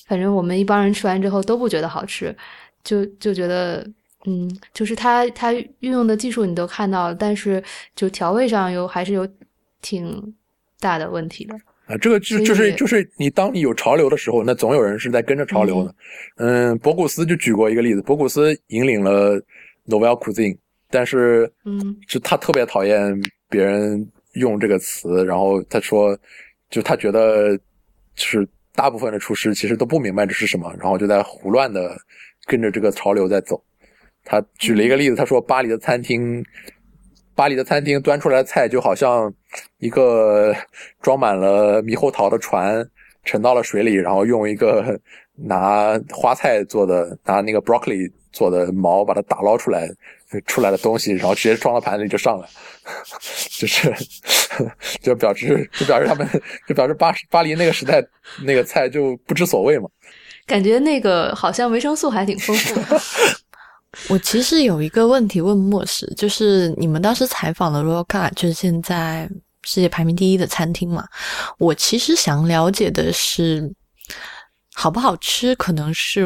[0.08, 2.36] 反正我们一帮人吃完之后都不觉得好吃，
[2.84, 3.88] 就就觉得
[4.26, 7.64] 嗯，就是它它运用的技术你都看到了，但是
[7.96, 9.28] 就调味上有还是有
[9.82, 10.36] 挺
[10.80, 11.56] 大的问题的。
[11.88, 15.96] 啊，这个就就是就是你当你有潮流的时候，那总有人是在跟着潮流的。
[16.38, 19.42] 嗯，博古斯就举过一个例子，博古斯引领了
[19.88, 20.56] Nouvelle Cuisine，
[20.90, 23.20] 但是嗯就他特别讨厌
[23.50, 26.18] 别人用这个词，然后他说，
[26.70, 27.58] 就他觉得
[28.16, 31.98] 就是大部分的厨师其实都不明白这是什么，然后就在胡乱的
[32.46, 33.62] 跟着这个潮流在走。
[34.24, 36.44] 他举了一个例子，他说巴黎的餐厅，
[37.36, 39.34] 巴黎的餐厅端出来的菜就好像
[39.80, 40.56] 一个
[41.02, 42.88] 装满了猕猴桃的船
[43.24, 45.00] 沉到了水里，然后用一个
[45.36, 49.90] 拿花菜做的、拿那个 broccoli 做的毛把它打捞出来
[50.46, 52.48] 出来的东西，然后直接装到盘子里就上来，
[53.50, 53.94] 就是
[55.02, 56.28] 就表示就表示他们
[56.68, 58.02] 就表示巴巴黎那个时代
[58.46, 59.90] 那个菜就不知所谓嘛。
[60.46, 63.02] 感觉那个好像维生素还挺丰富的。
[64.10, 69.30] 我其实有一个问题问莫石，就是你们当时采访的 Royal Car，就是现在
[69.64, 71.06] 世界排名第一的餐厅嘛。
[71.58, 73.72] 我其实想了解的是，
[74.74, 76.26] 好不好吃可能是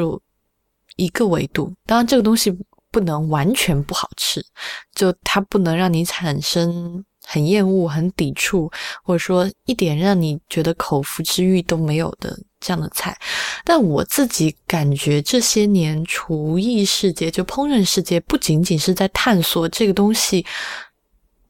[0.96, 2.56] 一个维度，当然这个东西
[2.92, 4.46] 不能完全不好吃，
[4.94, 8.72] 就它不能让你产生很厌恶、很抵触，
[9.04, 13.16] 或者说一点让你觉得口腹之欲都没有的这样的菜。
[13.64, 20.44] 但我自己感觉这些年厨艺世界，就烹饪世界，不仅仅是在探索这个东西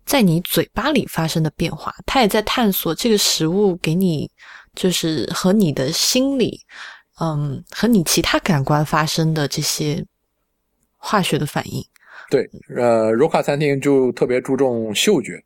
[0.05, 4.29] 在你嘴巴里发生的变化，它也在探索这个食物给你
[4.75, 6.59] 就是和你的心理，
[7.21, 10.05] 嗯，和你其他感官发生的这些
[10.97, 11.81] 化学的反应。
[12.29, 15.41] 对，呃，柔卡餐厅就特别注重嗅觉。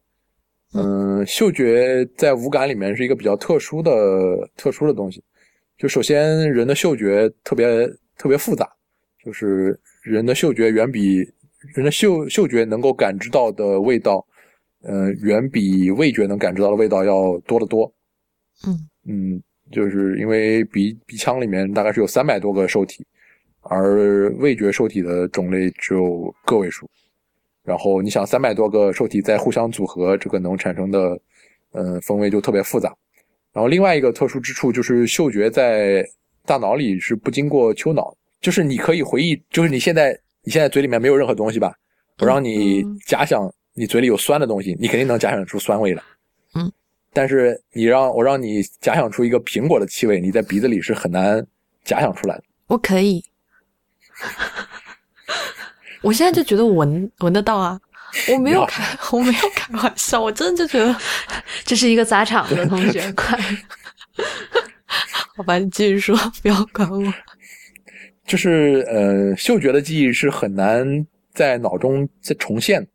[0.74, 3.92] 嗯，嗅觉在五感里面是一个比较特殊的、
[4.56, 5.22] 特殊的东西。
[5.80, 8.70] 就首先，人的嗅觉特别特别复杂，
[9.24, 11.20] 就是人的嗅觉远比
[11.74, 14.26] 人的嗅嗅觉能够感知到的味道，
[14.84, 17.90] 呃，远比味觉能感知到的味道要多得多。
[18.68, 23.06] 嗯嗯，就是因为鼻鼻腔里面大概是有三百多个受体，
[23.62, 26.90] 而味觉受体的种类只有个位数。
[27.64, 31.22] 然后你想，三百多个受体在互相组合，这个能产生的，
[31.72, 32.94] 呃，风味就特别复杂。
[33.60, 36.02] 然后另外一个特殊之处就是嗅觉在
[36.46, 41.74] 大脑里是不经过丘脑，就是你可以回忆，就是你现在你现在嘴里面没有任何东西吧，
[42.20, 46.02] 我让你假想你嘴里有酸的东西，你肯定能假想出酸味来。
[46.56, 46.72] 嗯，
[47.12, 51.46] 但是你让我让你假想出一个苹果的气味，你在鼻子里是很难
[51.84, 52.44] 假想出来的。
[52.68, 53.22] 我可以。
[56.02, 57.78] 我现在就觉得闻闻得到啊！
[58.32, 60.96] 我没有开， 我没有开玩笑，我真的就觉得
[61.64, 63.38] 这是一个砸场子的同学，快！
[65.36, 67.14] 好吧，你继续说，不要管我。
[68.26, 72.86] 就是呃，嗅觉的记忆是很难在脑中再重现，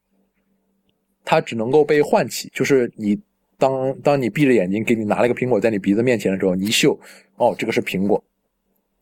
[1.24, 2.50] 它只能够被唤起。
[2.54, 3.18] 就是你
[3.58, 6.98] 当当你闭着眼睛，给你拿了一个苹果在你鼻子面前的时候，你一嗅，
[7.36, 8.22] 哦，这个是苹果，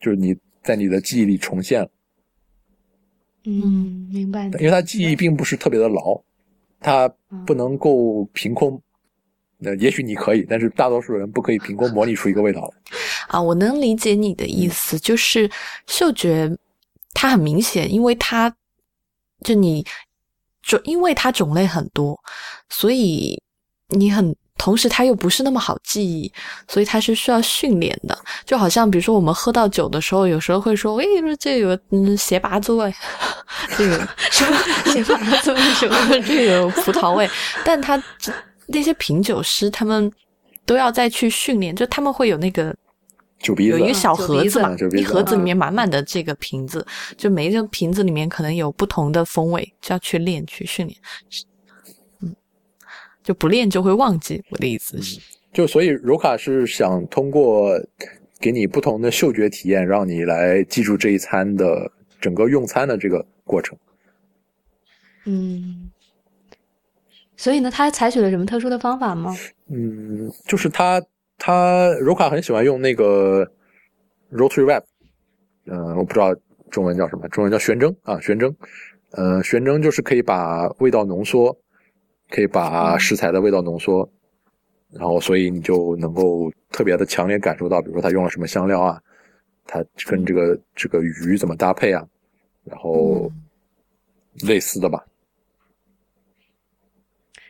[0.01, 1.89] 就是你在你的记忆里重现了。
[3.45, 4.47] 嗯，明白。
[4.59, 6.21] 因为他记忆并不是特别的牢，
[6.81, 7.09] 他
[7.47, 8.81] 不能够凭空。
[9.59, 12.75] 那也许你可以，但是大多数人不可以凭空模拟出一个味道来。
[13.29, 15.51] 啊，我能理解你的意思，就是
[15.87, 16.51] 嗅觉
[17.15, 18.55] 它很明显，因为它
[19.45, 19.87] 就你
[20.63, 22.19] 种，因为它种类很多，
[22.69, 23.43] 所以
[23.89, 24.35] 你很。
[24.63, 26.33] 同时，它又不是那么好记忆，
[26.69, 28.17] 所以它是需要训练的。
[28.45, 31.05] 就好像，比如说，我们喝到酒的时候，有时候会说：“哎，
[31.41, 32.95] 这有嗯，斜拔子味，
[33.77, 34.57] 这个什么
[34.87, 37.29] 斜拔子味，什么这个葡萄味。”
[37.67, 38.01] 但他
[38.69, 40.09] 那些品酒师，他们
[40.65, 42.73] 都要再去训练，就他们会有那个
[43.41, 46.87] 酒鼻子，有一个小盒子嘛，一盒子里面满满的这个瓶子，
[47.19, 50.97] 就每一个瓶子里面可能有不同的风味，就要去练去训练。
[53.23, 55.21] 就不练就会忘记，我的意思是，
[55.53, 57.73] 就所以柔卡是想通过
[58.41, 63.79] 给你不同的嗅觉体验，让你来记住这一餐的整个用餐的这个过程。
[65.25, 65.91] 嗯，
[67.37, 69.37] 所以呢，他采取了什么特殊的方法吗？
[69.69, 71.01] 嗯，就是他
[71.39, 73.49] 他柔卡很喜欢用那个
[74.33, 74.83] rotary web，
[75.67, 76.35] 嗯，我不知道
[76.71, 78.53] 中文叫什么，中文叫旋蒸啊，旋蒸，
[79.13, 81.57] 呃，旋蒸就是可以把味道浓缩。
[82.33, 84.09] 可以把食材的味道浓缩，
[84.91, 88.99] 然后所以你就能够特别的强烈感受到，比如说它用了什么香料啊，
[89.67, 92.03] 它跟这个这个鱼怎么搭配啊，
[92.65, 93.31] 然后
[94.47, 95.05] 类似的吧。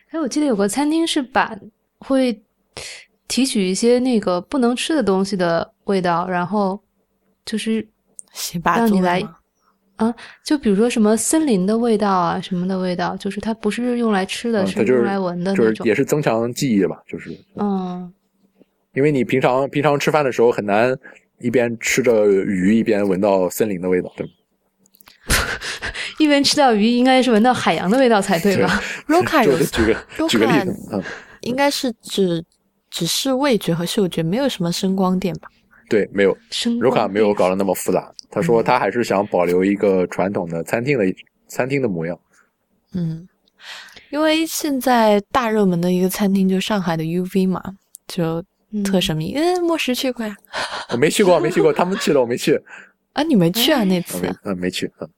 [0.09, 1.57] 哎，我记得有个餐厅是把
[1.99, 2.43] 会
[3.29, 6.77] 提取一些那个不能吃的东西的味道，然后
[7.45, 7.87] 就是
[8.61, 9.25] 让你来。
[10.03, 17.31] 啊，就比如说什么森林的味道啊，什么的味道，就是它不是用来吃的，是用来闻的那种，也是增强记忆吧，就是。
[17.55, 18.11] 嗯。
[18.93, 20.95] 因为你平常平常吃饭的时候很难
[21.39, 24.31] 一边吃着鱼一边闻到森林的味道，对吗？
[26.19, 28.79] 一边吃到鱼，应该是闻到海洋的味道才对吧？
[29.09, 31.01] Roca 有举个举个例子，嗯，
[31.41, 32.43] 应该是只
[32.91, 35.47] 只是味觉和嗅觉，没有什么声光电吧？
[35.89, 36.35] 对，没有。
[36.51, 38.11] Roca 没有搞得那么复杂。
[38.29, 41.05] 他说他还是想保留一个传统的餐厅的
[41.47, 42.19] 餐厅的模样。
[42.93, 43.27] 嗯，
[44.09, 47.61] 因为现在大热门的一个餐厅就上海的 UV 嘛，
[48.07, 48.43] 就
[48.83, 49.33] 特神秘。
[49.35, 50.35] 嗯，莫石去过呀？
[50.89, 52.59] 我没去过，没去过，他们去了，我没去。
[53.13, 53.83] 啊，你没去啊？
[53.83, 54.27] 那次？
[54.43, 54.91] 嗯，没去。
[54.99, 55.09] 嗯。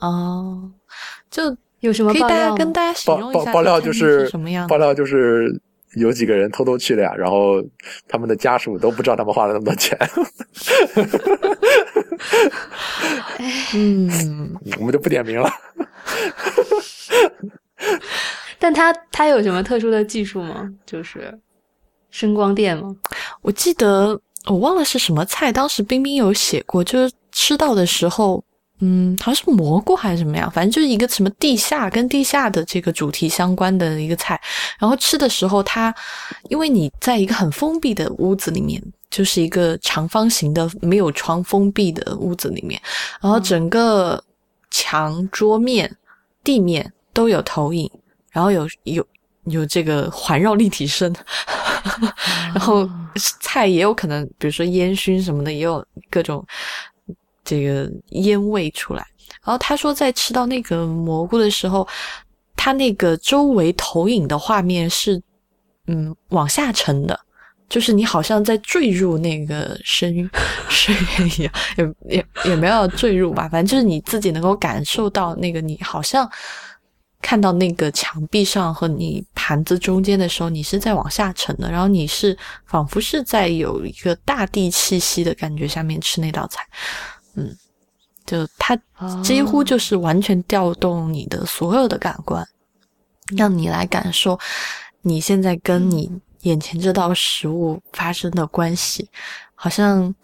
[0.00, 0.70] 哦，
[1.30, 4.66] 就有什么可以大家跟大家形容一下爆料就是什么样？
[4.66, 5.60] 爆料就是。
[5.94, 7.64] 有几个人偷偷去了呀，然后
[8.06, 9.98] 他们的家属都不知道他们花了那么多钱。
[13.74, 15.48] 嗯， 我们就不点名了。
[18.58, 20.68] 但他他有什么特殊的技术吗？
[20.84, 21.38] 就是
[22.10, 22.94] 声光电吗？
[23.42, 28.42] 我记得我忘了是什么菜，当时冰冰有写过，就是吃到的时候。
[28.80, 34.40] 嗯，好像是蘑菇还是什么呀，反正就是一个什么地下跟地下的这个主题相关的一个菜。
[34.78, 35.94] 然后吃的时候，它
[36.50, 42.80] 因为你在一个很封闭的屋子里面，就是一个长方形的没有窗封闭的屋子里面，
[43.20, 44.22] 然后整个
[44.70, 45.90] 墙、桌面、
[46.44, 47.90] 地面都有投影，
[48.30, 49.06] 然后有有
[49.44, 51.14] 有这个环绕立体声，
[52.52, 52.86] 然后
[53.40, 56.44] 菜也有可能，比如说烟熏什么的，也有各种
[57.46, 59.06] 这个烟味出来。
[59.42, 61.88] 然后他说，在吃到那个蘑菇的时候，
[62.54, 65.22] 他那个周围投影的画面是
[65.86, 67.18] 嗯往下沉的，
[67.68, 70.28] 就是你好像在坠入那个深
[70.68, 76.30] 深渊一样，也也也没有坠入吧，反正就是你自己能够感受到那个你好像。
[77.22, 82.36] 看到那个墙壁上和你盘子中间的时候，你是在往下沉的，然后你是
[82.66, 86.62] 仿佛是在有一个大地气息的感觉下面吃那道菜，
[87.36, 87.56] 嗯，
[88.24, 88.76] 就它
[89.22, 92.46] 几乎就是完全调动你的所有的感官，
[93.36, 94.38] 让你来感受
[95.02, 96.10] 你现在跟你
[96.42, 99.08] 眼前这道食物发生的关系，
[99.54, 100.14] 好像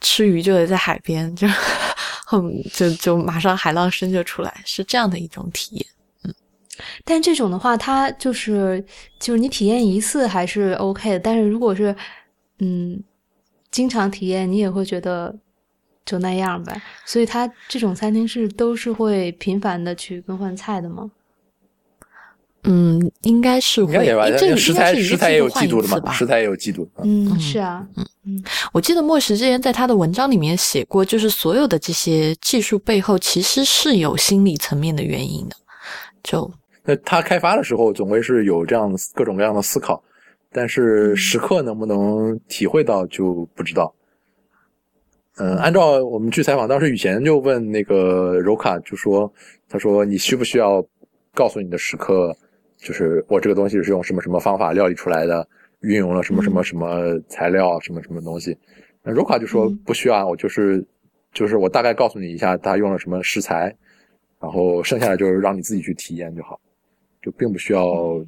[0.00, 1.46] 吃鱼就得在海边，就
[2.26, 5.86] 很 就就马上海浪声就出来，是这样的一种体验。
[7.04, 8.84] 但这种的话，它就是
[9.20, 11.94] 就是你体验一次还是 OK 的，但是如果是
[12.58, 13.00] 嗯
[13.70, 15.36] 经常体验，你也会觉得
[16.04, 16.80] 就那样呗。
[17.04, 21.10] 所以他这种餐厅是都是会频繁的去更换菜的吗？
[22.64, 23.92] 嗯，应该是会。
[24.38, 26.12] 这个食材食材也有季度的嘛？
[26.12, 26.88] 食材也有季度。
[27.02, 27.84] 嗯，是啊。
[27.96, 35.56] 嗯嗯，我记得莫石之前在他的文章里面写过，就是所有的这些技术背后其实是有心理层面的原因的，
[36.22, 36.48] 就。
[36.84, 40.00] 那他开发的时候总归是有这样各种各样的思考，
[40.52, 43.92] 但是时刻能不能体会到就不知道。
[45.42, 49.28] 嗯，按照我们去采访，当时雨贤就问那个柔卡，就说
[49.68, 50.80] ：“他说你需不需要
[51.34, 52.32] 告诉你的食客，
[52.76, 55.44] 就是我这个东西是用什么什么方法料理出来的，
[55.80, 58.56] 运用了什么什么什么材料，什么什么东西？”
[59.02, 60.86] 那柔卡就说：“不需要，我就是
[61.32, 63.74] 就是我大概告诉你一下，他用了什么食材，
[64.38, 66.60] 然后剩下的就是让你自己去体验就好。”
[67.20, 68.24] 就并不需要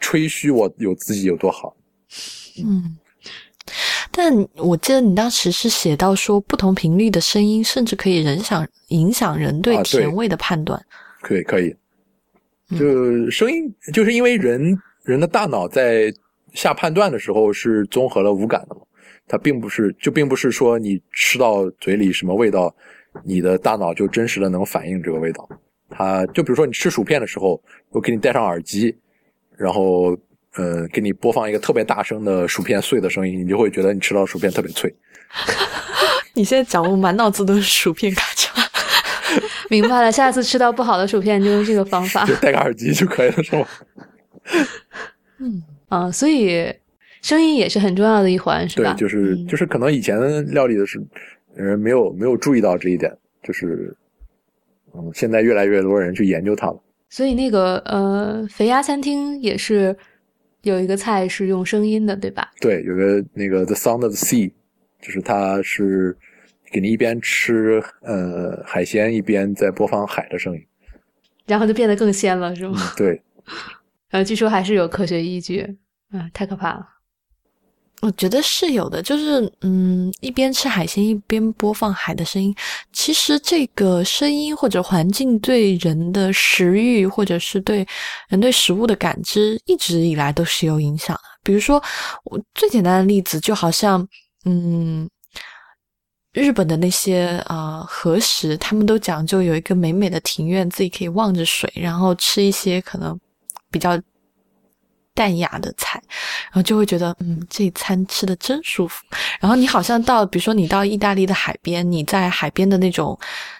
[0.00, 1.76] 吹嘘我有自己有多好，
[2.64, 2.96] 嗯，
[4.12, 10.80] 但我记得你当时是写到说，不同频率的声音甚至可以影响影响人对甜味的判断。
[11.22, 11.74] 可以，可以，
[12.78, 16.12] 就声音，就是因为人人的大脑在
[16.52, 18.82] 下判断的时候是综合了五感的嘛，
[19.26, 22.74] 它并不是，就并不是说你吃到嘴里什么味道，
[23.24, 25.48] 你的大脑就真实的能反映这个味道。
[25.88, 28.94] 它就比如说你吃薯片的时候，我给你戴上耳机，
[29.56, 30.16] 然后
[30.56, 34.94] 呃给你播放一个特别大声的薯片碎的声音，你就会觉得你吃到薯片特别脆。
[36.34, 38.50] 你现在讲我满脑子都是薯片咔嚓。
[39.70, 43.66] 明白了，下次吃到不好的薯片就用这个方法， 就戴个耳机就可以了，是吗？
[45.38, 46.72] 嗯啊，所以
[47.22, 48.92] 声音也是很重要的一环，是吧？
[48.92, 50.18] 对，就是就是可能以前
[50.52, 51.00] 料理的是
[51.54, 53.96] 人没有没有注意到这一点，就是。
[54.94, 56.78] 嗯，现在越来越多人去研究它了。
[57.08, 59.96] 所以那个呃，肥鸭餐厅也是
[60.62, 62.50] 有一个菜是用声音的，对吧？
[62.60, 64.50] 对，有个那个 The Sound of the Sea，
[65.00, 66.16] 就是它是
[66.70, 70.64] 给你一边吃呃海鲜，一边在播放海的声音，
[71.46, 72.78] 然后就变得更鲜了，是吗？
[72.96, 73.20] 对。
[74.10, 75.62] 呃，据说还是有科学依据，
[76.10, 76.86] 啊，太可怕了。
[78.02, 82.52] 我觉得是有的，就是嗯，一边吃海鲜一边播放海的声音，
[82.92, 87.86] 其实这个声音或者环境对人的食欲或者是对
[88.28, 91.22] 人对食物的感知一直以来都是有影响的。
[91.44, 91.80] 比如说，
[92.24, 94.04] 我最简单的例子就好像
[94.46, 95.08] 嗯，
[96.32, 103.16] 日本的那些啊和食，他们都讲究有一个美美的庭院，自己可以望着水，然后吃一些可能
[103.70, 103.96] 比较。
[105.14, 106.02] 淡雅的菜，
[106.46, 109.04] 然后就会觉得，嗯，这餐吃的真舒服。
[109.40, 113.18] 然后你好像到，比如说你到意大利的海边，你在海边的那种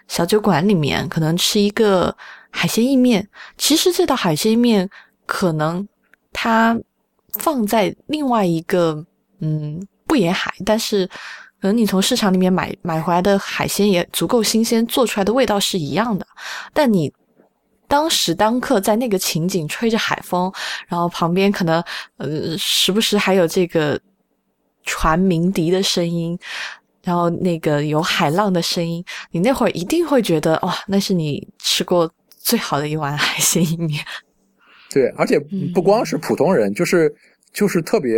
[0.09, 2.17] 小酒馆里面，可能吃一个
[2.51, 3.29] 海鲜意面。
[3.59, 4.89] 其实这道海鲜意面
[5.27, 5.87] 可能
[6.33, 6.79] 它
[7.35, 9.05] 放在另外一个，
[9.41, 11.07] 嗯，不沿海，但是
[11.61, 16.27] 可能你从市场里面买买回来的海鲜也足够新鲜，做出来的味道是一样的。
[16.73, 17.13] 但你。
[17.93, 20.51] 当时当刻在那个情景，吹着海风，
[20.89, 21.85] 然后旁边可能
[22.17, 24.01] 呃时不时还有这个
[24.83, 26.39] 船鸣笛的声音，
[27.05, 34.03] 然后那个有海浪的声音，你那会儿一定会觉得哇，那是你吃过最好的一碗海鲜意面。
[34.91, 35.39] 对，而且
[35.75, 37.15] 不光是普通人，就是
[37.53, 38.15] 就是特别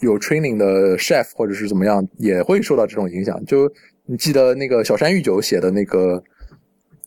[0.00, 3.38] 有 training 的 chef 或者是怎么样，也会受到这种影响。
[3.44, 3.70] 就
[4.06, 6.24] 你记得那个小山玉久写的那个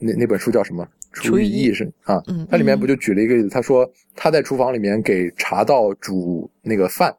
[0.01, 0.87] 那那本书叫什么？
[1.13, 3.49] 厨艺意识啊，他里面不就举了一个例子？
[3.49, 7.13] 他说他在厨房里面给茶道煮那个饭，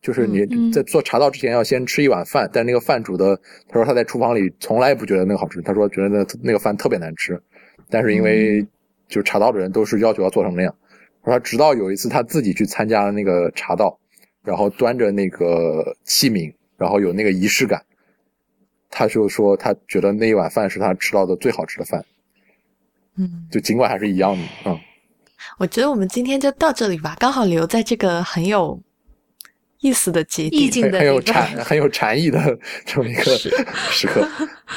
[0.00, 7.38] 就是你在做茶道之前要先吃一碗饭，但那个饭煮的，他说他在厨房里从来不觉得那个好吃，他说觉得那那个饭特别难吃，
[7.90, 8.66] 但是因为
[9.08, 10.74] 就茶道的人都是要求要做成那样，
[11.22, 13.98] 说他直到有一次他自己去参加了那个茶道，
[14.42, 17.82] 然后端着那个器皿，然后有那个仪式感，
[18.90, 22.04] 他就说他觉得那一碗饭是他吃到的最好吃的饭。
[23.16, 24.78] 嗯，就尽管还是一样的，嗯，
[25.58, 28.78] 我觉得我们今天就到这里吧，刚好留在这个很有
[29.80, 31.46] 意思的节点，意境的很有禅。
[31.64, 33.22] 很有禅意的这么一个
[33.90, 34.28] 时刻。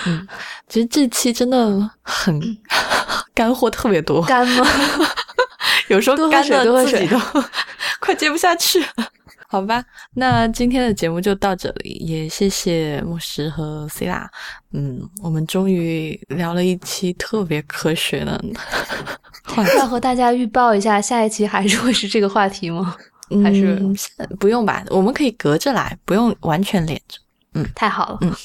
[0.05, 0.25] 嗯
[0.67, 2.39] 其实这期真的很
[3.33, 4.65] 干货特别多，干吗？
[5.89, 7.19] 有时候干的水多喝自己都
[7.99, 9.11] 快接不下去了。
[9.51, 9.83] 好吧，
[10.13, 14.29] 那今天的节目就到这里，也谢谢牧师和 C 啦。
[14.73, 18.39] 嗯，我们终于聊了一期特别科学的
[19.45, 19.75] 话题。
[19.79, 22.95] 要和大家预报一下，下一期还是会是这个话题吗？
[23.43, 23.95] 还是嗯
[24.39, 24.85] 不用吧？
[24.91, 27.17] 我们可以隔着来，不用完全连着。
[27.55, 28.19] 嗯太好了。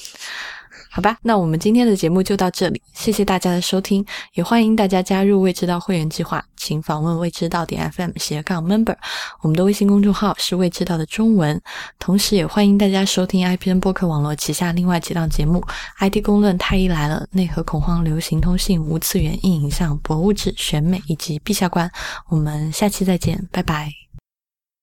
[0.95, 8.95] 好吧，那我们今天的节目就到这里，谢谢大家的收听，也欢迎大家加入未知道会员计划，请访问未知道点 FM 斜杠 member，
[9.41, 11.61] 我们的微信公众号是未知道的中文，
[11.99, 15.61] 同时也欢迎大家收听 IPN 播客网络旗下另外几档节目
[15.99, 21.91] ：ID 公论、太医来了、内核恐慌、流行通信、无次元、硬影像、博物志、选美以及陛下观。
[22.29, 23.91] 我们下期再见，拜拜。